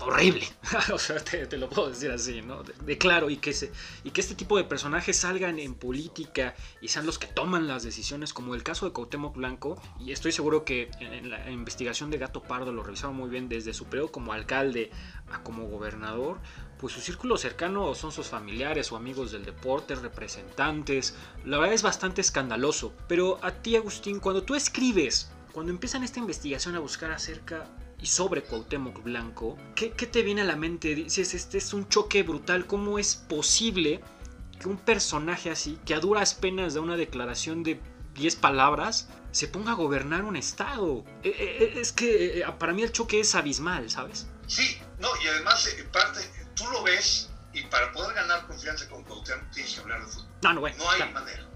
horrible. 0.00 0.46
o 0.92 0.98
sea, 0.98 1.18
te, 1.22 1.56
lo 1.56 1.68
puedo 1.68 1.90
decir 1.90 2.10
así, 2.10 2.42
¿no? 2.42 2.62
De, 2.62 2.98
claro, 2.98 3.30
y 3.30 3.36
que, 3.36 3.52
se, 3.52 3.72
y 4.04 4.10
que 4.10 4.20
este 4.20 4.34
tipo 4.34 4.56
de 4.56 4.64
personajes 4.64 5.16
salgan 5.16 5.58
en 5.58 5.74
política 5.74 6.54
y 6.80 6.88
sean 6.88 7.06
los 7.06 7.18
que 7.18 7.26
toman 7.26 7.68
las 7.68 7.82
decisiones, 7.82 8.32
como 8.32 8.54
el 8.54 8.62
caso 8.62 8.86
de 8.86 8.92
Cuauhtémoc 8.92 9.36
Blanco, 9.36 9.80
y 10.00 10.12
estoy 10.12 10.32
seguro 10.32 10.64
que 10.64 10.90
en, 11.00 11.12
en 11.12 11.30
la 11.30 11.50
investigación 11.50 12.10
de 12.10 12.18
Gato 12.18 12.42
Pardo 12.42 12.72
lo 12.72 12.82
revisaron 12.82 13.16
muy 13.16 13.28
bien 13.28 13.48
desde 13.48 13.74
su 13.74 13.86
periodo 13.86 14.12
como 14.12 14.32
alcalde 14.32 14.90
a 15.32 15.42
como 15.42 15.68
gobernador, 15.68 16.38
pues 16.78 16.92
su 16.92 17.00
círculo 17.00 17.36
cercano 17.36 17.94
son 17.94 18.12
sus 18.12 18.28
familiares 18.28 18.90
o 18.92 18.96
amigos 18.96 19.32
del 19.32 19.44
deporte, 19.44 19.94
representantes. 19.96 21.14
La 21.44 21.58
verdad 21.58 21.74
es 21.74 21.82
bastante 21.82 22.20
escandaloso. 22.20 22.92
Pero 23.08 23.38
a 23.42 23.50
ti, 23.50 23.76
Agustín, 23.76 24.20
cuando 24.20 24.42
tú 24.44 24.54
escribes, 24.54 25.30
cuando 25.52 25.72
empiezan 25.72 26.04
esta 26.04 26.20
investigación 26.20 26.76
a 26.76 26.78
buscar 26.78 27.10
acerca 27.10 27.66
y 28.00 28.06
sobre 28.06 28.42
Cuauhtémoc 28.42 29.02
Blanco, 29.02 29.56
¿qué, 29.74 29.90
qué 29.92 30.06
te 30.06 30.22
viene 30.22 30.42
a 30.42 30.44
la 30.44 30.56
mente? 30.56 30.94
Dices, 30.94 31.34
este 31.34 31.58
es 31.58 31.72
un 31.72 31.88
choque 31.88 32.22
brutal. 32.22 32.66
¿Cómo 32.66 32.98
es 32.98 33.16
posible 33.16 34.00
que 34.60 34.68
un 34.68 34.78
personaje 34.78 35.50
así, 35.50 35.78
que 35.84 35.94
a 35.94 36.00
duras 36.00 36.34
penas 36.34 36.74
da 36.74 36.80
una 36.80 36.96
declaración 36.96 37.62
de 37.62 37.80
10 38.14 38.36
palabras, 38.36 39.08
se 39.32 39.48
ponga 39.48 39.72
a 39.72 39.74
gobernar 39.74 40.24
un 40.24 40.36
estado? 40.36 41.04
Eh, 41.22 41.34
eh, 41.38 41.72
Es 41.80 41.92
que 41.92 42.40
eh, 42.40 42.44
para 42.58 42.72
mí 42.72 42.82
el 42.82 42.92
choque 42.92 43.20
es 43.20 43.34
abismal, 43.34 43.90
¿sabes? 43.90 44.26
sí, 44.46 44.78
no, 44.98 45.08
y 45.22 45.28
además 45.28 45.66
eh, 45.66 45.84
parte, 45.92 46.20
tú 46.54 46.64
lo 46.72 46.82
ves 46.82 47.28
y 47.52 47.62
para 47.64 47.92
poder 47.92 48.14
ganar 48.14 48.46
confianza 48.46 48.88
con 48.88 49.02
Cuauhtémoc 49.04 49.50
tienes 49.50 49.74
que 49.74 49.80
hablar 49.80 50.04
de 50.04 50.12
fútbol. 50.12 50.28
No, 50.42 50.52
no, 50.54 50.60
bueno. 50.60 50.76
No 50.78 50.90
hay 50.90 50.96
claro. 50.98 51.12
manera, 51.12 51.46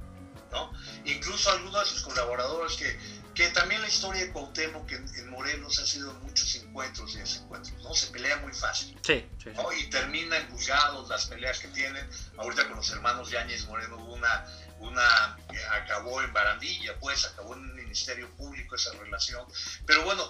¿no? 0.50 0.72
Incluso 1.04 1.50
algunos 1.50 1.80
de 1.84 1.86
sus 1.86 2.02
colaboradores 2.02 2.76
que, 2.76 2.98
que 3.34 3.48
también 3.48 3.80
la 3.80 3.88
historia 3.88 4.24
de 4.24 4.32
Cuauhtémoc 4.32 4.90
en, 4.92 5.08
en 5.16 5.30
Morelos 5.30 5.78
ha 5.78 5.86
sido 5.86 6.12
muchos 6.14 6.54
encuentros 6.56 7.14
y 7.14 7.18
desencuentros, 7.18 7.82
¿no? 7.82 7.94
Se 7.94 8.08
pelea 8.08 8.36
muy 8.38 8.52
fácil, 8.52 8.98
Sí, 9.02 9.26
sí. 9.42 9.50
¿no? 9.54 9.72
Y 9.72 9.88
termina 9.88 10.36
en 10.36 10.50
juzgados 10.50 11.08
las 11.08 11.26
peleas 11.26 11.58
que 11.58 11.68
tienen. 11.68 12.08
Ahorita 12.36 12.66
con 12.68 12.76
los 12.76 12.90
hermanos 12.90 13.30
Yáñez 13.30 13.66
Moreno 13.66 13.96
hubo 13.96 14.14
una, 14.14 14.46
una 14.80 15.36
acabó 15.72 16.20
en 16.22 16.32
barandilla, 16.32 16.98
pues 17.00 17.24
acabó 17.24 17.54
en 17.54 17.60
un 17.60 17.74
ministerio 17.74 18.30
público 18.36 18.74
esa 18.74 18.92
relación. 18.92 19.46
Pero 19.86 20.04
bueno, 20.04 20.28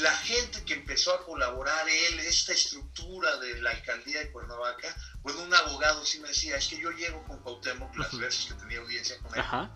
la 0.00 0.12
gente 0.16 0.64
que 0.64 0.74
empezó 0.74 1.14
a 1.14 1.24
colaborar, 1.24 1.88
él, 1.88 2.20
esta 2.20 2.52
estructura 2.52 3.36
de 3.38 3.60
la 3.60 3.70
alcaldía 3.70 4.20
de 4.20 4.32
Cuernavaca, 4.32 4.94
bueno, 5.22 5.42
un 5.42 5.54
abogado 5.54 6.04
sí 6.04 6.18
me 6.20 6.28
decía, 6.28 6.56
es 6.56 6.68
que 6.68 6.80
yo 6.80 6.90
llego 6.90 7.22
con 7.24 7.38
Cuauhtémoc 7.40 7.96
las 7.96 8.16
veces 8.18 8.46
que 8.46 8.54
tenía 8.54 8.78
audiencia 8.78 9.16
con 9.18 9.34
él, 9.34 9.40
Ajá. 9.40 9.70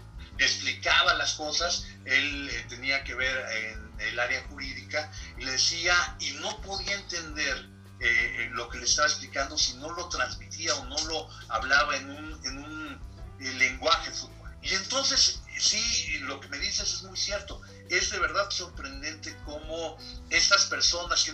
Explicaba 0.44 1.14
las 1.14 1.34
cosas, 1.34 1.86
él 2.04 2.48
eh, 2.50 2.66
tenía 2.68 3.04
que 3.04 3.14
ver 3.14 3.36
en 3.56 4.00
el 4.00 4.18
área 4.18 4.42
jurídica, 4.48 5.10
y 5.36 5.44
le 5.44 5.52
decía, 5.52 6.16
y 6.20 6.32
no 6.32 6.60
podía 6.62 6.94
entender 6.94 7.68
eh, 8.00 8.48
lo 8.52 8.68
que 8.68 8.78
le 8.78 8.84
estaba 8.84 9.08
explicando 9.08 9.58
si 9.58 9.74
no 9.74 9.90
lo 9.90 10.08
transmitía 10.08 10.74
o 10.76 10.84
no 10.84 10.96
lo 11.06 11.28
hablaba 11.48 11.96
en 11.96 12.10
un, 12.10 13.00
eh, 13.40 13.52
lenguaje 13.54 14.10
fútbol. 14.12 14.54
Y 14.62 14.74
entonces, 14.74 15.40
sí, 15.58 16.18
lo 16.20 16.40
que 16.40 16.48
me 16.48 16.58
dices 16.58 16.92
es 16.92 17.02
muy 17.02 17.16
cierto, 17.16 17.60
es 17.88 18.10
de 18.10 18.18
verdad 18.18 18.50
sorprendente 18.50 19.36
cómo 19.44 19.96
estas 20.30 20.66
personas 20.66 21.24
que 21.24 21.32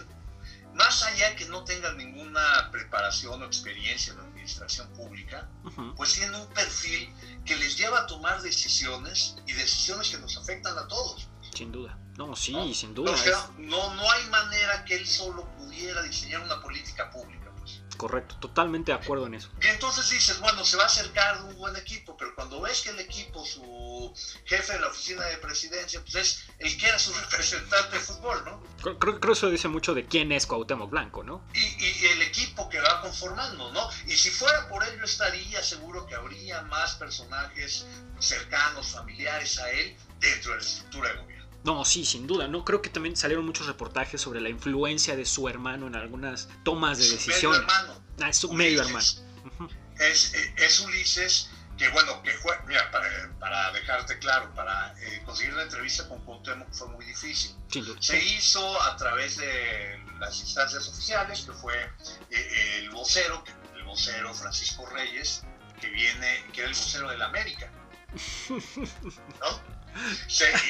más 0.74 1.02
allá 1.04 1.36
que 1.36 1.44
no 1.46 1.64
tengan 1.64 1.96
ninguna 1.96 2.70
preparación 2.72 3.42
o 3.42 3.46
experiencia 3.46 4.12
administración 4.44 4.88
pública, 4.94 5.48
pues 5.96 6.14
tienen 6.14 6.34
un 6.34 6.46
perfil 6.48 7.12
que 7.44 7.56
les 7.56 7.76
lleva 7.76 8.00
a 8.00 8.06
tomar 8.06 8.42
decisiones 8.42 9.36
y 9.46 9.52
decisiones 9.52 10.10
que 10.10 10.18
nos 10.18 10.36
afectan 10.36 10.76
a 10.78 10.86
todos. 10.86 11.28
Sin 11.54 11.72
duda. 11.72 11.98
No, 12.16 12.36
sí, 12.36 12.52
¿no? 12.52 12.72
sin 12.74 12.94
duda. 12.94 13.10
O 13.12 13.16
sea, 13.16 13.50
no, 13.58 13.94
no 13.94 14.10
hay 14.10 14.28
manera 14.28 14.84
que 14.84 14.96
él 14.96 15.06
solo 15.06 15.48
pudiera 15.56 16.02
diseñar 16.02 16.42
una 16.42 16.60
política 16.62 17.10
pública. 17.10 17.43
Correcto. 17.96 18.36
Totalmente 18.40 18.92
de 18.92 18.98
acuerdo 18.98 19.26
en 19.26 19.34
eso. 19.34 19.50
Y 19.62 19.66
entonces 19.66 20.08
dices, 20.10 20.40
bueno, 20.40 20.64
se 20.64 20.76
va 20.76 20.84
a 20.84 20.86
acercar 20.86 21.42
un 21.44 21.56
buen 21.56 21.76
equipo, 21.76 22.16
pero 22.16 22.34
cuando 22.34 22.60
ves 22.60 22.82
que 22.82 22.90
el 22.90 23.00
equipo, 23.00 23.44
su 23.44 24.12
jefe 24.44 24.72
de 24.74 24.80
la 24.80 24.88
oficina 24.88 25.24
de 25.24 25.38
presidencia, 25.38 26.00
pues 26.00 26.14
es 26.14 26.44
el 26.58 26.76
que 26.78 26.86
era 26.86 26.98
su 26.98 27.12
representante 27.30 27.96
de 27.96 28.00
fútbol, 28.00 28.44
¿no? 28.44 28.62
Creo, 28.82 28.98
creo 28.98 29.20
que 29.20 29.32
eso 29.32 29.50
dice 29.50 29.68
mucho 29.68 29.94
de 29.94 30.06
quién 30.06 30.32
es 30.32 30.46
Cuauhtémoc 30.46 30.90
Blanco, 30.90 31.22
¿no? 31.22 31.42
y, 31.54 31.84
y 31.84 32.06
el 32.06 32.22
equipo 32.22 32.68
que 32.68 32.80
va 32.80 33.00
conformando, 33.00 33.72
¿no? 33.72 33.88
Y 34.06 34.12
si 34.12 34.30
fuera 34.30 34.68
por 34.68 34.84
ello 34.84 35.04
estaría 35.04 35.62
seguro 35.62 36.06
que 36.06 36.14
habría 36.14 36.62
más 36.62 36.94
personajes 36.94 37.86
cercanos, 38.18 38.88
familiares 38.88 39.58
a 39.58 39.70
él 39.70 39.96
dentro 40.20 40.52
de 40.52 40.58
la 40.58 40.62
estructura 40.62 41.08
de 41.10 41.16
gobierno. 41.16 41.33
No, 41.64 41.84
sí, 41.84 42.04
sin 42.04 42.26
duda. 42.26 42.46
No 42.46 42.64
creo 42.64 42.82
que 42.82 42.90
también 42.90 43.16
salieron 43.16 43.44
muchos 43.44 43.66
reportajes 43.66 44.20
sobre 44.20 44.40
la 44.40 44.50
influencia 44.50 45.16
de 45.16 45.24
su 45.24 45.48
hermano 45.48 45.86
en 45.86 45.96
algunas 45.96 46.48
tomas 46.62 46.98
de 46.98 47.08
decisión. 47.08 47.54
hermano 47.54 48.04
Ah, 48.20 48.28
es 48.28 48.36
su 48.36 48.52
medio 48.52 48.82
hermano. 48.82 49.04
Ujú. 49.44 49.68
es, 49.98 50.34
eh, 50.34 50.54
es 50.58 50.80
Ulises, 50.80 51.50
que 51.76 51.88
bueno, 51.88 52.22
que 52.22 52.32
fue, 52.32 52.56
mira, 52.66 52.90
para, 52.90 53.08
para 53.40 53.72
dejarte 53.72 54.18
claro, 54.18 54.54
para 54.54 54.94
eh, 55.00 55.22
conseguir 55.24 55.54
la 55.54 55.62
entrevista 55.62 56.08
con 56.08 56.20
Cuauhtémoc 56.24 56.72
fue 56.72 56.88
muy 56.88 57.04
difícil. 57.04 57.54
Se 57.98 58.22
hizo 58.22 58.82
a 58.82 58.96
través 58.96 59.38
de 59.38 60.00
las 60.20 60.38
instancias 60.40 60.86
oficiales, 60.88 61.42
que 61.42 61.52
fue 61.52 61.74
eh, 62.30 62.78
el 62.78 62.90
vocero, 62.90 63.42
que 63.42 63.50
el 63.50 63.84
vocero 63.84 64.28
vocero 64.28 64.34
Francisco 64.34 64.86
Reyes, 64.86 65.42
que 65.80 65.88
viene, 65.88 66.44
que 66.52 66.60
era 66.60 66.70
el 66.70 66.76
vocero 66.76 67.08
de 67.10 67.18
la 67.18 67.26
América. 67.26 67.70
¿No? 69.40 69.73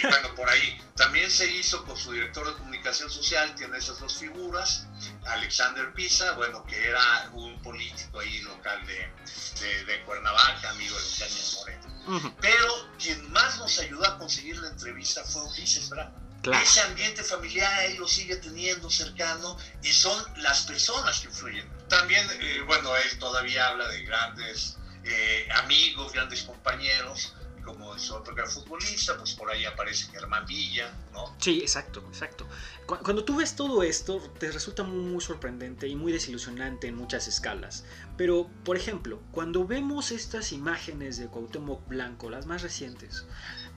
Y 0.02 0.06
bueno, 0.06 0.34
por 0.34 0.48
ahí. 0.48 0.80
También 0.96 1.30
se 1.30 1.50
hizo 1.50 1.84
con 1.84 1.96
su 1.96 2.12
director 2.12 2.46
de 2.46 2.54
comunicación 2.54 3.10
social, 3.10 3.54
tiene 3.54 3.78
esas 3.78 3.98
dos 3.98 4.16
figuras. 4.16 4.86
Alexander 5.26 5.92
Pisa, 5.92 6.32
bueno, 6.32 6.64
que 6.64 6.88
era 6.88 7.30
un 7.32 7.60
político 7.62 8.20
ahí 8.20 8.40
local 8.42 8.86
de, 8.86 9.84
de, 9.84 10.02
Cuernavaca, 10.04 10.70
amigo 10.70 10.96
de 10.96 11.18
Cáñez 11.18 11.56
Moreno. 11.58 12.34
Pero 12.40 12.90
quien 12.98 13.32
más 13.32 13.58
nos 13.58 13.78
ayudó 13.78 14.06
a 14.06 14.18
conseguir 14.18 14.58
la 14.58 14.68
entrevista 14.68 15.24
fue 15.24 15.42
Ulises 15.42 15.88
Bravo. 15.88 16.24
Ese 16.62 16.82
ambiente 16.82 17.24
familiar 17.24 17.84
él 17.84 17.96
lo 17.96 18.06
sigue 18.06 18.36
teniendo 18.36 18.90
cercano 18.90 19.56
y 19.82 19.88
son 19.92 20.22
las 20.36 20.62
personas 20.62 21.20
que 21.20 21.28
influyen. 21.28 21.66
También, 21.88 22.28
eh, 22.38 22.60
bueno, 22.66 22.94
él 22.96 23.18
todavía 23.18 23.68
habla 23.68 23.88
de 23.88 24.02
grandes 24.04 24.76
eh, 25.04 25.48
amigos, 25.54 26.12
grandes 26.12 26.42
compañeros, 26.42 27.34
como 27.64 27.94
es 27.94 28.11
otro 28.11 28.35
gran 28.35 28.49
futbolista, 28.49 29.16
pues 29.16 29.35
por 29.35 29.50
ahí 29.50 29.64
aparece 29.64 30.11
Germán 30.12 30.47
Villa, 30.47 30.92
¿no? 31.12 31.35
Sí, 31.38 31.61
exacto, 31.61 32.04
exacto. 32.09 32.47
Cuando 32.87 33.25
tú 33.25 33.37
ves 33.37 33.56
todo 33.56 33.83
esto, 33.83 34.21
te 34.38 34.50
resulta 34.50 34.83
muy, 34.83 35.21
sorprendente 35.21 35.88
y 35.88 35.97
muy 35.97 36.12
desilusionante 36.12 36.87
en 36.88 36.97
muchas 36.97 37.28
escalas. 37.28 37.85
Pero, 38.16 38.50
por 38.64 38.76
ejemplo, 38.76 39.21
cuando 39.30 39.66
vemos 39.66 40.11
estas 40.11 40.52
imágenes 40.52 41.16
de 41.16 41.28
Cuauhtémoc 41.28 41.88
Blanco, 41.88 42.30
las 42.30 42.47
más 42.47 42.62
recientes, 42.62 43.26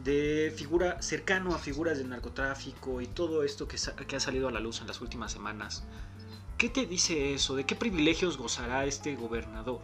de 0.03 0.53
figura 0.55 1.01
cercano 1.01 1.55
a 1.55 1.59
figuras 1.59 1.97
del 1.97 2.09
narcotráfico 2.09 3.01
y 3.01 3.07
todo 3.07 3.43
esto 3.43 3.67
que, 3.67 3.77
que 4.07 4.15
ha 4.15 4.19
salido 4.19 4.47
a 4.47 4.51
la 4.51 4.59
luz 4.59 4.81
en 4.81 4.87
las 4.87 5.01
últimas 5.01 5.31
semanas, 5.31 5.83
¿qué 6.57 6.69
te 6.69 6.85
dice 6.85 7.33
eso? 7.33 7.55
¿De 7.55 7.65
qué 7.65 7.75
privilegios 7.75 8.37
gozará 8.37 8.85
este 8.85 9.15
gobernador? 9.15 9.81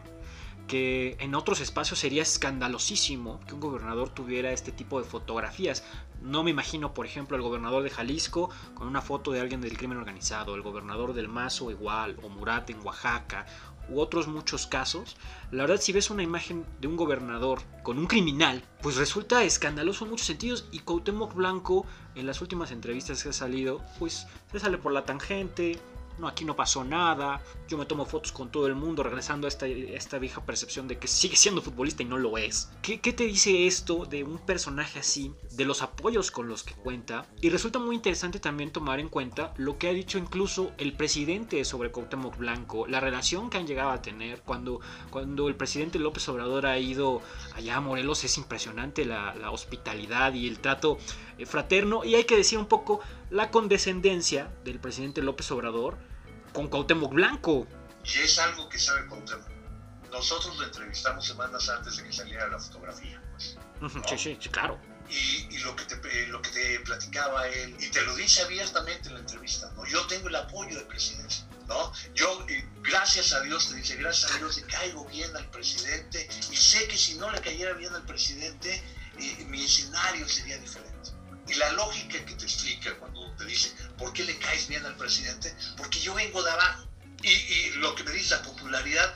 Que 0.68 1.18
en 1.20 1.36
otros 1.36 1.60
espacios 1.60 2.00
sería 2.00 2.22
escandalosísimo 2.22 3.40
que 3.48 3.54
un 3.54 3.60
gobernador 3.60 4.10
tuviera 4.10 4.52
este 4.52 4.72
tipo 4.72 5.00
de 5.00 5.08
fotografías. 5.08 5.84
No 6.22 6.44
me 6.44 6.52
imagino, 6.52 6.94
por 6.94 7.06
ejemplo, 7.06 7.36
el 7.36 7.44
gobernador 7.44 7.84
de 7.84 7.90
Jalisco 7.90 8.50
con 8.74 8.88
una 8.88 9.02
foto 9.02 9.32
de 9.32 9.42
alguien 9.42 9.62
del 9.62 9.78
crimen 9.78 9.98
organizado, 9.98 10.56
el 10.56 10.62
gobernador 10.62 11.14
del 11.14 11.28
Mazo 11.28 11.70
igual, 11.70 12.18
o 12.24 12.30
Murat 12.30 12.70
en 12.70 12.80
Oaxaca, 12.86 13.46
u 13.90 14.00
otros 14.00 14.28
muchos 14.28 14.68
casos. 14.68 15.18
La 15.52 15.64
verdad, 15.64 15.82
si 15.82 15.92
ves 15.92 16.10
una 16.10 16.24
imagen 16.24 16.66
de 16.80 16.88
un 16.88 16.96
gobernador 16.96 17.62
con 17.84 17.98
un 17.98 18.08
criminal, 18.08 18.64
pues 18.82 18.96
resulta 18.96 19.44
escandaloso 19.44 20.06
en 20.06 20.12
muchos 20.12 20.28
sentidos. 20.28 20.68
Y 20.72 20.80
Cuauhtémoc 20.80 21.34
Blanco, 21.34 21.86
en 22.16 22.26
las 22.26 22.42
últimas 22.42 22.72
entrevistas 22.72 23.22
que 23.22 23.30
ha 23.30 23.34
salido, 23.34 23.82
pues 24.00 24.28
se 24.52 24.60
sale 24.60 24.78
por 24.78 24.94
la 24.94 25.06
tangente, 25.06 25.80
no, 26.24 26.30
aquí 26.30 26.46
no 26.46 26.56
pasó 26.56 26.86
nada, 26.86 27.42
yo 27.68 27.78
me 27.78 27.86
tomo 27.86 28.06
fotos 28.06 28.32
con 28.32 28.50
todo 28.50 28.68
el 28.68 28.76
mundo, 28.76 29.04
regresando 29.04 29.46
a 29.46 29.50
esta, 29.50 29.68
esta 29.68 30.20
vieja 30.20 30.46
percepción 30.46 30.88
de 30.88 30.98
que 30.98 31.10
sigue 31.10 31.36
siendo 31.36 31.62
futbolista 31.62 32.02
y 32.02 32.06
no 32.06 32.18
lo 32.18 32.38
es. 32.38 32.72
¿Qué, 32.82 32.98
te 32.98 33.26
dice 33.26 33.68
esto 33.68 34.06
de 34.06 34.24
un 34.24 34.38
personaje 34.38 35.00
así, 35.00 35.34
de 35.52 35.66
los 35.66 35.82
apoyos 35.82 36.32
con 36.32 36.48
los 36.48 36.64
que 36.64 36.76
cuenta? 36.76 37.26
Y 37.42 37.50
resulta 37.50 37.78
muy 37.78 37.96
interesante 37.96 38.40
también 38.40 38.72
tomar 38.72 39.02
en 39.02 39.10
cuenta 39.10 39.54
lo 39.58 39.78
que 39.78 39.90
ha 39.90 39.94
dicho 39.94 40.18
incluso 40.18 40.72
el 40.78 40.94
presidente 40.94 41.66
sobre 41.66 41.92
Cuauhtémoc 41.92 42.38
Blanco, 42.38 42.88
la 42.88 43.02
relación 43.02 43.50
que 43.50 43.58
han 43.58 43.68
llegado 43.68 43.92
a 43.92 44.02
tener 44.02 44.42
cuando, 44.44 44.80
cuando 45.10 45.50
el 45.50 45.56
presidente 45.56 46.00
López 46.00 46.28
Obrador 46.30 46.66
ha 46.66 46.80
ido 46.80 47.22
allá 47.54 47.76
a 47.76 47.82
Morelos, 47.82 48.24
es 48.24 48.38
impresionante 48.38 49.04
la, 49.04 49.36
la 49.36 49.52
hospitalidad 49.52 50.34
y 50.34 50.48
el 50.48 50.60
trato 50.60 50.98
eh, 51.38 51.46
fraterno, 51.46 52.06
y 52.06 52.16
hay 52.16 52.24
que 52.24 52.38
decir 52.38 52.58
un 52.60 52.68
poco 52.68 53.02
la 53.30 53.52
condescendencia 53.52 54.52
del 54.64 54.80
presidente 54.80 55.22
López 55.22 55.52
Obrador 55.52 55.98
con 56.54 56.68
Cuauhtémoc 56.68 57.14
Blanco. 57.14 57.68
Y 58.06 58.20
es 58.20 58.40
algo 58.40 58.70
que 58.70 58.80
sabe 58.80 59.08
Cuauhtémoc. 59.08 59.54
Nosotros 60.12 60.58
lo 60.58 60.66
entrevistamos 60.66 61.26
semanas 61.26 61.68
antes 61.70 61.98
de 61.98 62.04
que 62.04 62.14
saliera 62.14 62.48
la 62.48 62.60
fotografía. 62.60 63.20
Pues, 63.32 63.58
sí, 64.08 64.38
sí, 64.40 64.50
claro. 64.50 64.80
Y, 65.10 65.58
lo, 65.58 65.76
que 65.76 65.86
te, 65.86 65.96
eh, 65.96 66.28
lo 66.28 66.42
que 66.42 66.50
te 66.50 66.80
platicaba 66.82 67.48
él, 67.48 67.76
y 67.80 67.90
te 67.90 68.02
lo 68.04 68.16
dice 68.16 68.42
abiertamente 68.42 69.10
en 69.10 69.16
la 69.16 69.20
entrevista, 69.20 69.72
¿no? 69.76 69.86
yo 69.86 70.06
tengo 70.08 70.30
el 70.30 70.36
apoyo 70.36 70.76
del 70.76 70.86
presidente. 70.86 71.36
¿no? 71.68 71.92
Yo, 72.16 72.46
eh, 72.48 72.68
gracias 72.82 73.34
a 73.34 73.42
Dios, 73.42 73.70
te 73.70 73.76
dice, 73.76 73.96
gracias 73.96 74.32
a 74.32 74.38
Dios 74.38 74.58
le 74.58 74.64
caigo 74.64 75.06
bien 75.06 75.36
al 75.36 75.50
presidente 75.50 76.28
y 76.52 76.56
sé 76.56 76.88
que 76.88 76.98
si 76.98 77.16
no 77.16 77.30
le 77.32 77.42
cayera 77.42 77.74
bien 77.74 77.94
al 77.94 78.06
presidente, 78.06 78.82
eh, 79.20 79.46
mi 79.50 79.64
escenario 79.64 80.28
sería 80.28 80.58
diferente. 80.58 80.93
Y 81.48 81.56
la 81.56 81.72
lógica 81.74 82.24
que 82.26 82.36
te 82.36 82.46
explica 82.46 82.98
cuando 83.00 83.36
te 83.36 83.46
dice, 83.46 83.70
¿por 83.98 84.14
qué 84.14 84.24
le 84.24 84.38
caes 84.38 84.68
bien 84.68 84.86
al 84.86 84.96
presidente? 84.96 85.56
Porque 85.78 86.00
yo 86.00 86.14
vengo 86.14 86.42
de 86.42 86.52
abajo. 86.52 86.88
Y, 87.22 87.70
lo 87.76 87.96
que 87.96 88.04
me 88.04 88.12
dice 88.12 88.36
la 88.36 88.44
popularidad, 88.44 89.16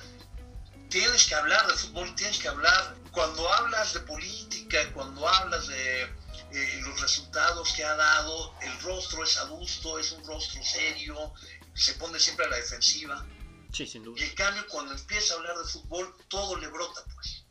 tienes 0.89 1.25
que 1.25 1.35
hablar 1.35 1.67
de 1.67 1.73
fútbol, 1.73 2.15
tienes 2.15 2.37
que 2.37 2.47
hablar, 2.47 2.95
cuando 3.11 3.51
hablas 3.53 3.93
de 3.93 3.99
política, 4.01 4.91
cuando 4.93 5.27
hablas 5.27 5.67
de 5.67 6.03
eh, 6.03 6.81
los 6.83 7.01
resultados 7.01 7.73
que 7.73 7.83
ha 7.83 7.95
dado, 7.95 8.53
el 8.61 8.79
rostro 8.81 9.23
es 9.23 9.35
adusto, 9.37 9.99
es 9.99 10.11
un 10.13 10.25
rostro 10.25 10.63
serio, 10.63 11.33
se 11.73 11.93
pone 11.95 12.17
siempre 12.19 12.45
a 12.45 12.49
la 12.49 12.57
defensiva. 12.57 13.25
Sí, 13.73 13.85
sin 13.85 14.03
duda. 14.03 14.21
Y 14.21 14.23
en 14.23 14.35
cambio, 14.35 14.65
cuando 14.67 14.93
empieza 14.93 15.33
a 15.33 15.37
hablar 15.37 15.57
de 15.57 15.65
fútbol, 15.65 16.15
todo 16.29 16.55
le 16.57 16.67
brota, 16.67 17.03
pues. 17.13 17.43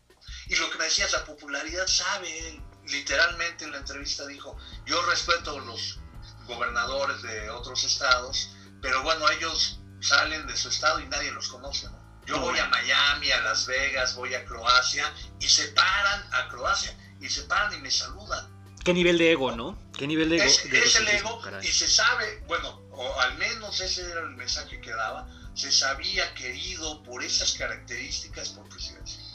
Y 0.49 0.57
lo 0.57 0.71
que 0.71 0.79
me 0.79 0.85
decías, 0.85 1.13
la 1.13 1.25
popularidad 1.25 1.87
sabe 1.87 2.49
él 2.49 2.63
literalmente 2.89 3.65
en 3.65 3.73
la 3.73 3.79
entrevista 3.79 4.27
dijo, 4.27 4.57
yo 4.85 5.05
respeto 5.07 5.59
a 5.59 5.61
los 5.61 5.99
gobernadores 6.47 7.23
de 7.23 7.51
otros 7.51 7.85
estados, 7.85 8.51
pero 8.81 9.03
bueno, 9.03 9.29
ellos 9.31 9.81
salen 10.01 10.47
de 10.47 10.57
su 10.57 10.69
estado 10.69 11.01
y 11.01 11.07
nadie 11.07 11.31
los 11.33 11.49
conoce. 11.49 11.89
Yo 12.27 12.41
voy 12.41 12.59
a 12.59 12.67
Miami, 12.67 13.31
a 13.31 13.41
Las 13.43 13.67
Vegas, 13.67 14.17
voy 14.17 14.35
a 14.35 14.45
Croacia 14.45 15.13
y 15.41 15.47
se 15.47 15.69
paran 15.69 16.25
a 16.33 16.49
Croacia 16.49 16.97
y 17.21 17.29
se 17.29 17.43
paran 17.43 17.75
y 17.75 17.79
me 17.79 17.91
saludan. 17.91 18.55
¿Qué 18.85 18.93
nivel 18.93 19.19
de 19.19 19.33
ego, 19.33 19.53
no? 19.53 19.79
¿Qué 19.97 20.07
nivel 20.07 20.31
de 20.31 20.37
ego? 20.37 20.45
Es, 20.45 20.97
el 20.97 21.09
ego 21.09 21.41
y 21.63 21.69
se 21.69 21.89
sabe, 21.89 22.43
bueno, 22.47 22.83
o 22.93 23.21
al 23.21 23.37
menos 23.39 23.81
ese 23.81 24.11
era 24.11 24.21
el 24.21 24.31
mensaje 24.31 24.81
que 24.81 24.91
daba, 24.91 25.29
se 25.55 25.73
sabía 25.73 26.35
querido 26.35 27.03
por 27.03 27.23
esas 27.23 27.55
características 27.55 28.51
por 28.51 28.69
presidencia. 28.69 29.26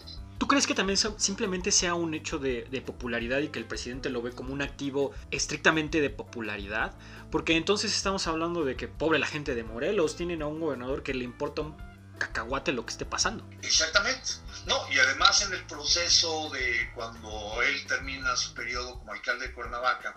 ¿Tú 0.42 0.48
crees 0.48 0.66
que 0.66 0.74
también 0.74 0.98
simplemente 1.18 1.72
sea 1.72 1.94
un 1.94 2.16
hecho 2.16 2.40
de, 2.40 2.84
popularidad 2.84 3.38
y 3.42 3.50
que 3.50 3.60
el 3.60 3.66
presidente 3.66 4.10
lo 4.10 4.24
ve 4.24 4.32
como 4.32 4.52
un 4.54 4.64
activo 4.64 5.14
estrictamente 5.30 6.02
de 6.02 6.10
popularidad? 6.10 6.96
Porque 7.30 7.56
entonces 7.58 7.96
estamos 7.96 8.26
hablando 8.26 8.66
de 8.66 8.76
que 8.76 8.88
pobre 8.88 9.20
la 9.20 9.28
gente 9.28 9.54
de 9.54 9.64
Morelos 9.64 10.16
tienen 10.16 10.42
a 10.42 10.48
un 10.48 10.60
gobernador 10.60 11.04
que 11.04 11.14
le 11.14 11.26
importa 11.26 11.62
un 11.62 11.78
cacahuate 12.18 12.72
lo 12.72 12.88
que 12.88 12.92
esté 12.92 13.06
pasando. 13.06 13.48
Exactamente. 13.62 14.32
No, 14.66 14.92
y 14.92 14.98
además 14.98 15.44
en 15.44 15.54
el 15.54 15.64
proceso 15.68 16.50
de 16.50 16.92
cuando 16.96 17.62
él 17.62 17.86
termina 17.86 18.36
su 18.36 18.56
periodo 18.56 18.98
como 18.98 19.12
alcalde 19.12 19.50
de 19.50 19.54
Cuernavaca 19.54 20.16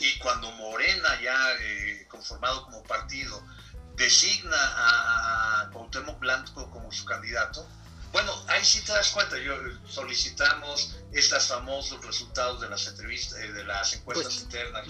y 0.00 0.18
cuando 0.18 0.50
Morena 0.50 1.10
ya 1.22 1.52
eh, 1.60 2.08
conformado 2.08 2.64
como 2.64 2.82
partido 2.82 3.40
designa 3.94 4.56
a, 4.58 5.70
Cuauhtémoc 5.72 6.18
Blanco 6.18 6.68
como 6.72 6.90
su 6.90 7.04
candidato, 7.04 7.68
bueno, 8.12 8.32
ahí 8.48 8.64
sí 8.64 8.82
te 8.84 8.92
das 8.92 9.10
cuenta, 9.10 9.38
yo 9.38 9.54
solicitamos 9.86 10.96
estos 11.12 11.46
famosos 11.46 12.04
resultados 12.04 12.60
de 12.60 12.68
las 12.68 12.86
entrevistas, 12.86 13.38
eh, 13.38 13.52
de 13.52 13.64
las 13.64 13.92
encuestas 13.94 14.34
pues, 14.34 14.42
internas 14.42 14.86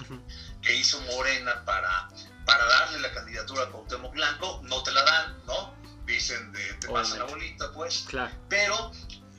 que 0.62 0.74
hizo 0.74 1.00
Morena 1.02 1.64
para, 1.64 2.08
para 2.46 2.64
darle 2.64 3.00
la 3.00 3.12
candidatura 3.12 3.64
a 3.64 3.66
Cuauhtémoc 3.66 4.12
Blanco, 4.12 4.60
no 4.64 4.82
te 4.82 4.92
la 4.92 5.04
dan, 5.04 5.46
¿no? 5.46 5.74
Dicen, 6.06 6.50
de, 6.52 6.74
te 6.74 6.88
pasan 6.88 7.18
la 7.18 7.24
bolita, 7.26 7.70
pues. 7.72 8.04
Claro. 8.08 8.34
Pero 8.48 8.90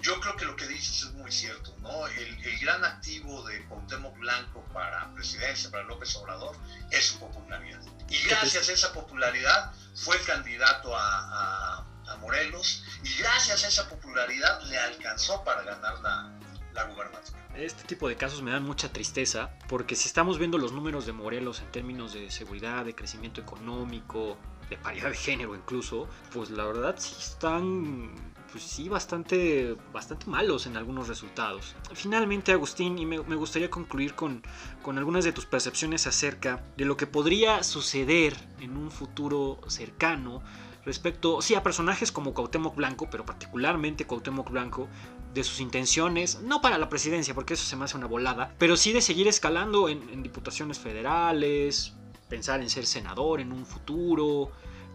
yo 0.02 0.20
creo 0.20 0.36
que 0.36 0.46
lo 0.46 0.56
que 0.56 0.68
dices 0.68 1.04
es 1.04 1.14
muy 1.14 1.32
cierto, 1.32 1.76
¿no? 1.80 2.08
El, 2.08 2.46
el, 2.46 2.60
gran 2.60 2.86
activo 2.86 3.44
de 3.44 3.66
Cuauhtémoc 3.66 4.16
Blanco 4.20 4.64
para 4.74 5.12
presidencia, 5.16 5.72
para 5.72 5.84
López 5.84 6.16
Obrador, 6.18 6.56
es 6.92 7.08
su 7.08 7.20
popularidad. 7.20 7.82
Y 8.10 8.22
gracias 8.28 8.70
a 8.70 8.74
esa 8.74 8.94
popularidad 8.94 9.74
fue 9.96 10.22
candidato 10.24 10.96
a 10.96 11.82
a 11.82 11.86
Morelos 12.18 12.84
y 13.04 13.20
gracias 13.20 13.64
a 13.64 13.68
esa 13.68 13.90
popularidad 13.90 14.62
le 14.64 14.78
alcanzó 14.78 15.44
para 15.44 15.64
ganar 15.64 16.00
la, 16.02 16.32
la 16.74 16.84
gubernatura. 16.86 17.40
Este 17.56 17.84
tipo 17.84 18.08
de 18.08 18.16
casos 18.16 18.42
me 18.42 18.52
dan 18.52 18.64
mucha 18.64 18.92
tristeza 18.92 19.52
porque 19.68 19.96
si 19.96 20.08
estamos 20.08 20.38
viendo 20.38 20.58
los 20.58 20.72
números 20.72 21.06
de 21.06 21.12
Morelos 21.12 21.60
en 21.60 21.72
términos 21.72 22.14
de 22.14 22.32
seguridad, 22.32 22.86
de 22.86 22.96
crecimiento 22.96 23.42
económico, 23.42 24.38
de 24.70 24.78
paridad 24.78 25.10
de 25.10 25.18
género 25.18 25.54
incluso, 25.56 26.08
pues 26.32 26.50
la 26.50 26.66
verdad 26.66 26.96
sí 26.98 27.14
están 27.20 28.16
pues 28.52 28.64
sí, 28.64 28.90
bastante, 28.90 29.78
bastante 29.94 30.28
malos 30.28 30.66
en 30.66 30.76
algunos 30.76 31.08
resultados. 31.08 31.76
Finalmente, 31.94 32.52
Agustín, 32.52 32.98
y 32.98 33.06
me, 33.06 33.22
me, 33.24 33.36
gustaría 33.36 33.70
concluir 33.70 34.14
con, 34.14 34.44
con 34.82 34.98
algunas 34.98 35.24
de 35.24 35.32
tus 35.32 35.46
percepciones 35.46 36.06
acerca 36.06 36.64
de 36.76 36.86
lo 36.86 36.98
que 36.98 37.08
podría 37.08 37.64
suceder 37.64 38.36
en 38.60 38.76
un 38.76 38.92
futuro 38.92 39.60
cercano 39.68 40.44
respecto, 40.86 41.42
sí, 41.42 41.56
a 41.56 41.64
personajes 41.64 42.12
como 42.12 42.34
Cuauhtémoc 42.34 42.76
Blanco, 42.76 43.10
pero 43.10 43.26
particularmente 43.26 44.06
Cuauhtémoc 44.06 44.50
Blanco, 44.50 44.88
de 45.34 45.44
sus 45.44 45.60
intenciones, 45.62 46.42
no 46.42 46.62
para 46.62 46.78
la 46.78 46.90
presidencia, 46.90 47.34
porque 47.34 47.54
eso 47.54 47.66
se 47.66 47.76
me 47.76 47.86
hace 47.86 47.98
una 47.98 48.08
volada, 48.08 48.54
pero 48.58 48.76
sí 48.76 48.92
de 48.92 49.02
seguir 49.02 49.28
escalando 49.28 49.88
en, 49.88 50.24
diputaciones 50.24 50.80
federales, 50.80 51.94
pensar 52.28 52.62
en 52.62 52.70
ser 52.70 52.86
senador 52.86 53.40
en 53.40 53.52
un 53.52 53.66
futuro. 53.66 54.52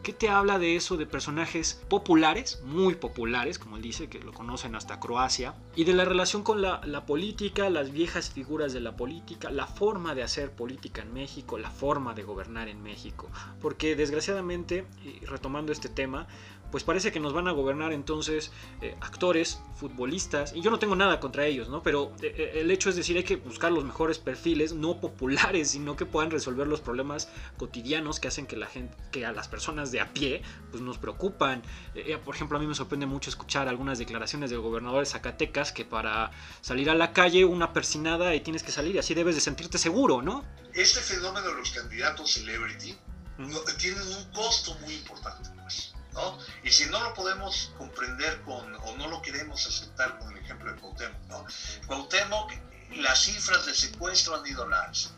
¿Qué 0.06 0.12
te 0.12 0.28
habla 0.28 0.60
de 0.60 0.76
eso 0.76 0.96
de 0.96 1.04
personajes 1.04 1.82
populares, 1.88 2.62
muy 2.64 2.94
populares, 2.94 3.58
como 3.58 3.74
él 3.74 3.82
dice, 3.82 4.08
que 4.08 4.20
lo 4.20 4.32
conocen 4.32 4.76
hasta 4.76 5.00
Croacia, 5.00 5.56
y 5.74 5.82
de 5.82 5.94
la 5.94 6.04
relación 6.04 6.44
con 6.44 6.62
la, 6.62 6.80
política, 7.06 7.68
las 7.70 7.90
viejas 7.90 8.30
figuras 8.30 8.72
de 8.72 8.78
la 8.78 8.94
política, 8.94 9.50
la 9.50 9.66
forma 9.66 10.14
de 10.14 10.22
hacer 10.22 10.52
política 10.52 11.02
en 11.02 11.12
México, 11.12 11.58
la 11.58 11.72
forma 11.72 12.14
de 12.14 12.22
gobernar 12.22 12.68
en 12.68 12.84
México? 12.84 13.28
Porque 13.60 13.96
desgraciadamente, 13.96 14.86
retomando 15.22 15.72
este 15.72 15.88
tema, 15.88 16.28
pues 16.70 16.84
parece 16.84 17.12
que 17.12 17.20
nos 17.20 17.32
van 17.32 17.48
a 17.48 17.52
gobernar 17.52 17.92
entonces 17.92 18.50
eh, 18.80 18.96
actores, 19.00 19.60
futbolistas, 19.76 20.52
y 20.54 20.60
yo 20.60 20.70
no 20.70 20.78
tengo 20.78 20.96
nada 20.96 21.20
contra 21.20 21.46
ellos, 21.46 21.68
¿no? 21.68 21.82
Pero 21.82 22.12
eh, 22.22 22.34
eh, 22.36 22.52
el 22.60 22.70
hecho 22.70 22.90
es 22.90 22.96
decir, 22.96 23.16
hay 23.16 23.24
que 23.24 23.36
buscar 23.36 23.72
los 23.72 23.84
mejores 23.84 24.18
perfiles, 24.18 24.72
no 24.72 25.00
populares, 25.00 25.70
sino 25.70 25.96
que 25.96 26.06
puedan 26.06 26.30
resolver 26.30 26.66
los 26.66 26.80
problemas 26.80 27.28
cotidianos 27.56 28.20
que 28.20 28.28
hacen 28.28 28.46
que 28.46 28.56
la 28.56 28.66
gente, 28.66 28.96
que 29.10 29.26
a 29.26 29.32
las 29.32 29.48
personas 29.48 29.92
de 29.92 30.00
a 30.00 30.12
pie, 30.12 30.42
pues 30.70 30.82
nos 30.82 30.98
preocupan. 30.98 31.62
por 32.24 32.34
ejemplo, 32.34 32.58
a 32.58 32.60
mí 32.60 32.66
me 32.66 32.74
sorprende 32.74 33.06
mucho 33.06 33.30
escuchar 33.30 33.68
algunas 33.68 33.98
declaraciones 33.98 34.50
del 34.50 34.60
gobernador 34.60 35.00
de 35.00 35.06
Zacatecas 35.06 35.72
que 35.72 35.84
para 35.84 36.30
salir 36.60 36.90
a 36.90 36.94
la 36.94 37.12
calle 37.12 37.44
una 37.44 37.72
persinada 37.72 38.34
y 38.34 38.40
tienes 38.40 38.62
que 38.62 38.72
salir, 38.72 38.96
y 38.96 38.98
así 38.98 39.14
debes 39.14 39.34
de 39.34 39.40
sentirte 39.40 39.78
seguro, 39.78 40.22
¿no? 40.22 40.44
Este 40.74 41.00
fenómeno 41.00 41.48
de 41.48 41.54
los 41.54 41.70
candidatos 41.70 42.32
celebrity 42.32 42.96
tiene 43.78 44.02
un 44.02 44.24
costo 44.32 44.74
muy 44.80 44.94
importante. 44.94 45.50
Y 46.62 46.70
si 46.70 46.86
no 46.86 47.02
lo 47.02 47.14
podemos 47.14 47.72
comprender 47.78 48.40
con, 48.42 48.74
o 48.74 48.96
no 48.96 49.08
lo 49.08 49.22
queremos 49.22 49.66
aceptar 49.66 50.18
con 50.18 50.36
el 50.36 50.42
ejemplo 50.42 50.72
de 50.72 50.80
Cuauhtémoc, 50.80 51.22
¿no? 51.28 51.46
Cuauhtémoc, 51.86 52.52
las 52.96 53.22
cifras 53.22 53.66
de 53.66 53.74
secuestro 53.74 54.36
han 54.36 54.46
ido 54.46 54.62
al 54.64 54.72
alza. 54.72 55.10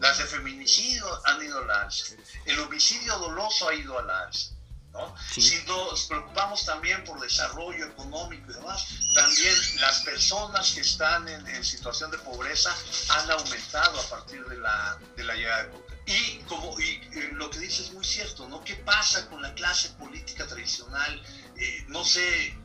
Las 0.00 0.18
de 0.18 0.24
feminicidio 0.24 1.06
han 1.26 1.42
ido 1.42 1.58
al 1.58 1.70
alza. 1.70 2.14
El 2.46 2.58
homicidio 2.60 3.16
doloso 3.18 3.68
ha 3.68 3.74
ido 3.74 3.98
al 3.98 4.10
alza. 4.10 4.52
¿no? 4.92 5.14
Si 5.30 5.62
nos 5.66 6.04
preocupamos 6.06 6.66
también 6.66 7.02
por 7.04 7.18
desarrollo 7.20 7.86
económico 7.86 8.50
y 8.50 8.54
demás, 8.54 8.86
también 9.14 9.54
las 9.80 10.00
personas 10.00 10.72
que 10.72 10.80
están 10.80 11.28
en, 11.28 11.64
situación 11.64 12.10
de 12.10 12.18
pobreza 12.18 12.74
han 13.08 13.30
aumentado 13.30 14.00
a 14.00 14.04
partir 14.08 14.44
de 14.46 14.58
la, 14.58 14.98
de 15.16 15.24
la 15.24 15.34
llegada 15.34 15.62
de 15.62 15.70
y, 16.12 16.42
como, 16.48 16.78
y, 16.80 17.00
eh, 17.12 17.30
lo 17.32 17.50
que 17.50 17.58
dices 17.58 17.86
es 17.86 17.92
muy 17.92 18.04
cierto, 18.04 18.48
¿no? 18.48 18.62
¿Qué 18.64 18.76
pasa 18.76 19.28
con 19.28 19.42
la 19.42 19.54
clase 19.54 19.90
política 19.90 20.46
tradicional? 20.46 21.22
Eh, 21.56 21.84
no 21.88 22.04
sé 22.04 22.56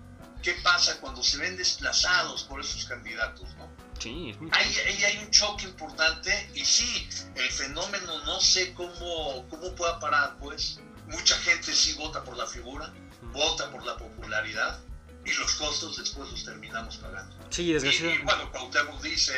qué 0.42 0.54
pasa 0.64 1.00
cuando 1.00 1.24
se 1.24 1.38
ven 1.38 1.58
desplazados 1.58 2.44
por 2.44 2.60
esos 2.62 2.86
candidatos, 2.86 3.56
¿no? 3.56 3.70
Sí, 4.00 4.36
ahí, 4.52 4.76
ahí, 4.86 5.04
hay 5.06 5.18
un 5.18 5.32
choque 5.32 5.66
importante 5.66 6.52
y 6.54 6.64
sí, 6.64 7.10
el 7.36 7.50
fenómeno 7.52 8.24
no 8.26 8.40
sé 8.40 8.74
cómo, 8.74 9.48
cómo 9.50 9.74
pueda 9.76 10.00
parar, 10.00 10.38
pues. 10.40 10.80
Mucha 11.08 11.38
gente 11.38 11.74
sí 11.74 11.94
vota 11.94 12.24
por 12.24 12.36
la 12.36 12.46
figura, 12.46 12.94
vota 13.22 13.72
por 13.72 13.84
la 13.86 13.98
popularidad 13.98 14.80
y 15.26 15.32
los 15.34 15.56
costos 15.56 15.98
después 15.98 16.30
los 16.30 16.44
terminamos 16.44 16.98
pagando. 16.98 17.36
Sí, 17.50 17.72
desgraciadamente. 17.72 18.24
Y, 18.24 18.26
bueno, 18.26 18.52
Cuauhtémoc 18.52 19.02
dice, 19.02 19.34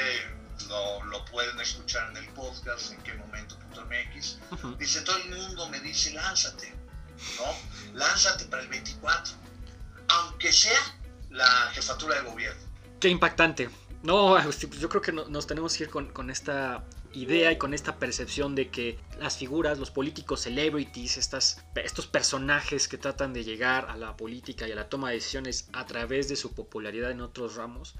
lo, 0.68 1.04
lo 1.06 1.24
pueden 1.26 1.60
escuchar 1.60 2.10
en 2.10 2.18
el 2.18 2.30
podcast, 2.30 2.92
en 2.92 3.02
qué 3.04 3.14
momento 3.14 3.59
MX, 3.76 4.38
dice, 4.78 5.02
todo 5.02 5.18
el 5.18 5.30
mundo 5.36 5.70
me 5.70 5.80
dice, 5.82 6.14
lánzate, 6.14 6.74
¿no? 7.38 7.98
Lánzate 7.98 8.46
para 8.46 8.64
el 8.64 8.70
24, 8.70 9.34
aunque 10.08 10.52
sea 10.52 10.80
la 11.30 11.70
jefatura 11.74 12.22
de 12.22 12.30
gobierno. 12.30 12.62
Qué 13.00 13.10
impactante. 13.10 13.70
No, 14.02 14.38
yo 14.52 14.90
creo 14.90 15.02
que 15.02 15.12
nos 15.12 15.46
tenemos 15.46 15.76
que 15.76 15.84
ir 15.84 15.90
con, 15.90 16.30
esta 16.30 16.86
idea 17.12 17.52
y 17.52 17.58
con 17.58 17.74
esta 17.74 17.98
percepción 17.98 18.56
de 18.56 18.70
que 18.70 18.98
las 19.20 19.38
figuras, 19.38 19.78
los 19.78 19.92
políticos, 19.92 20.42
celebrities, 20.42 21.18
estas, 21.18 21.64
estos 21.76 22.08
personajes 22.08 22.88
que 22.88 22.98
tratan 22.98 23.34
de 23.34 23.44
llegar 23.44 23.90
a 23.90 23.98
la 23.98 24.16
política 24.16 24.68
y 24.68 24.72
a 24.72 24.76
la 24.76 24.88
toma 24.88 25.10
de 25.10 25.16
decisiones 25.16 25.68
a 25.74 25.86
través 25.86 26.30
de 26.30 26.38
su 26.38 26.54
popularidad 26.54 27.12
en 27.12 27.20
otros 27.20 27.56
ramos, 27.56 27.96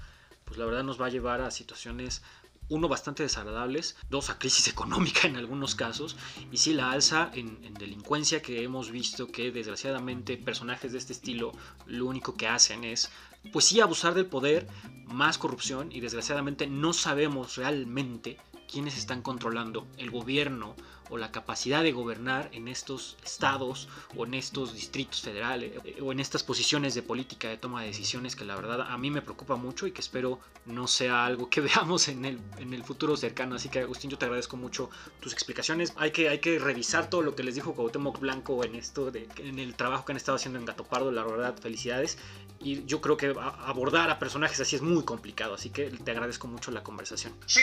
pues 0.46 0.58
la 0.58 0.64
verdad 0.64 0.84
nos 0.84 0.98
va 0.98 1.06
a 1.06 1.10
llevar 1.10 1.42
a 1.42 1.50
situaciones 1.50 2.22
uno, 2.70 2.88
bastante 2.88 3.22
desagradables, 3.22 3.96
dos, 4.08 4.30
a 4.30 4.38
crisis 4.38 4.68
económica 4.74 5.28
en 5.28 5.36
algunos 5.36 5.74
casos, 5.74 6.16
y 6.50 6.56
sí, 6.56 6.72
la 6.72 6.90
alza 6.90 7.30
en, 7.34 7.74
delincuencia 7.74 8.40
que 8.40 8.62
hemos 8.62 8.90
visto 8.90 9.26
que 9.26 9.50
desgraciadamente 9.50 10.36
personajes 10.36 10.92
de 10.92 10.98
este 10.98 11.12
estilo 11.12 11.52
lo 11.86 12.06
único 12.06 12.36
que 12.36 12.48
hacen 12.48 12.84
es, 12.84 13.10
pues 13.52 13.66
sí, 13.66 13.80
abusar 13.80 14.14
del 14.14 14.26
poder, 14.26 14.66
más 15.06 15.36
corrupción, 15.36 15.92
y 15.92 16.00
desgraciadamente 16.00 16.66
no 16.66 16.92
sabemos 16.92 17.56
realmente 17.56 18.38
quiénes 18.70 18.96
están 18.96 19.22
controlando 19.22 19.86
el 19.98 20.10
gobierno 20.10 20.74
o 21.10 21.18
la 21.18 21.32
capacidad 21.32 21.82
de 21.82 21.92
gobernar 21.92 22.48
en 22.52 22.68
estos 22.68 23.16
estados 23.24 23.88
o 24.16 24.24
en 24.24 24.34
estos 24.34 24.74
distritos 24.74 25.20
federales 25.20 25.72
eh, 25.84 25.98
o 26.00 26.12
en 26.12 26.20
estas 26.20 26.44
posiciones 26.44 26.94
de 26.94 27.02
política 27.02 27.48
de 27.48 27.56
toma 27.56 27.82
de 27.82 27.88
decisiones 27.88 28.36
que 28.36 28.44
la 28.44 28.54
verdad 28.54 28.82
a 28.82 28.96
mí 28.96 29.10
me 29.10 29.20
preocupa 29.20 29.56
mucho 29.56 29.86
y 29.86 29.92
que 29.92 30.00
espero 30.00 30.38
no 30.66 30.86
sea 30.86 31.26
algo 31.26 31.50
que 31.50 31.60
veamos 31.68 32.08
en 32.08 32.24
el, 32.24 32.40
en 32.58 32.72
el 32.72 32.84
futuro 32.84 33.16
cercano. 33.16 33.56
Así 33.56 33.68
que 33.68 33.80
Agustín, 33.80 34.10
yo 34.10 34.18
te 34.18 34.26
agradezco 34.26 34.56
mucho 34.56 34.88
tus 35.20 35.32
explicaciones. 35.32 35.92
Hay 35.96 36.12
que, 36.12 36.28
hay 36.28 36.38
que 36.38 36.58
revisar 36.58 37.10
todo 37.10 37.22
lo 37.22 37.34
que 37.34 37.42
les 37.42 37.56
dijo 37.56 37.74
Cuauhtémoc 37.74 38.20
Blanco 38.20 38.64
en 38.64 38.76
esto, 38.76 39.10
de, 39.10 39.28
en 39.38 39.58
el 39.58 39.74
trabajo 39.74 40.04
que 40.04 40.12
han 40.12 40.16
estado 40.16 40.36
haciendo 40.36 40.58
en 40.58 40.64
Gato 40.64 40.84
Pardo, 40.84 41.10
la 41.10 41.24
verdad, 41.24 41.56
felicidades. 41.60 42.18
Y 42.62 42.84
yo 42.84 43.00
creo 43.00 43.16
que 43.16 43.34
abordar 43.64 44.10
a 44.10 44.18
personajes 44.18 44.60
así 44.60 44.76
es 44.76 44.82
muy 44.82 45.02
complicado, 45.02 45.54
así 45.54 45.70
que 45.70 45.86
te 45.90 46.10
agradezco 46.10 46.46
mucho 46.46 46.70
la 46.70 46.82
conversación. 46.82 47.34
Sí, 47.46 47.62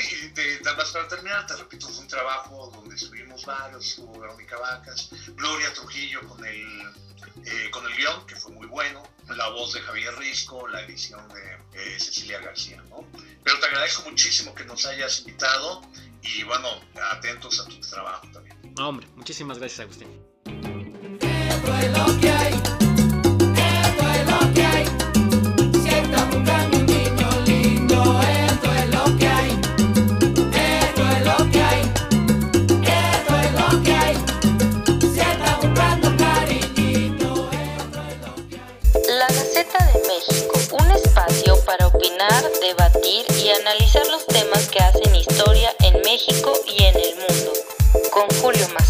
nada 0.63 0.75
más 0.75 0.91
para 0.91 1.07
terminar, 1.07 1.45
te 1.45 1.55
repito, 1.55 1.87
fue 1.87 2.01
un 2.01 2.07
trabajo 2.07 2.71
donde 2.73 2.95
estuvimos 2.95 3.45
varios, 3.45 3.85
estuvo 3.85 4.19
Verónica 4.19 4.57
Vacas, 4.57 5.11
Gloria 5.35 5.71
Trujillo 5.73 6.27
con 6.27 6.43
el, 6.43 6.81
eh, 7.45 7.69
con 7.69 7.85
el 7.85 7.95
guion, 7.95 8.25
que 8.25 8.35
fue 8.35 8.51
muy 8.53 8.65
bueno, 8.65 9.03
la 9.27 9.49
voz 9.49 9.73
de 9.73 9.81
Javier 9.81 10.17
Risco, 10.17 10.67
la 10.67 10.81
edición 10.81 11.21
de 11.29 11.95
eh, 11.95 11.99
Cecilia 11.99 12.39
García, 12.39 12.81
¿no? 12.89 13.05
Pero 13.43 13.59
te 13.59 13.65
agradezco 13.67 14.09
muchísimo 14.09 14.55
que 14.55 14.65
nos 14.65 14.83
hayas 14.87 15.19
invitado 15.19 15.81
y 16.23 16.41
bueno, 16.43 16.69
atentos 17.11 17.59
a 17.59 17.65
tu 17.65 17.79
trabajo 17.81 18.27
también. 18.33 18.57
No, 18.75 18.89
hombre, 18.89 19.07
muchísimas 19.15 19.59
gracias, 19.59 19.81
Agustín. 19.81 20.07
debatir 42.67 43.25
y 43.41 43.49
analizar 43.49 44.05
los 44.07 44.25
temas 44.25 44.67
que 44.67 44.79
hacen 44.79 45.15
historia 45.15 45.73
en 45.79 46.01
México 46.01 46.51
y 46.65 46.83
en 46.83 46.95
el 46.97 47.15
mundo. 47.15 47.53
Con 48.11 48.27
Julio 48.41 48.67
Más. 48.73 48.86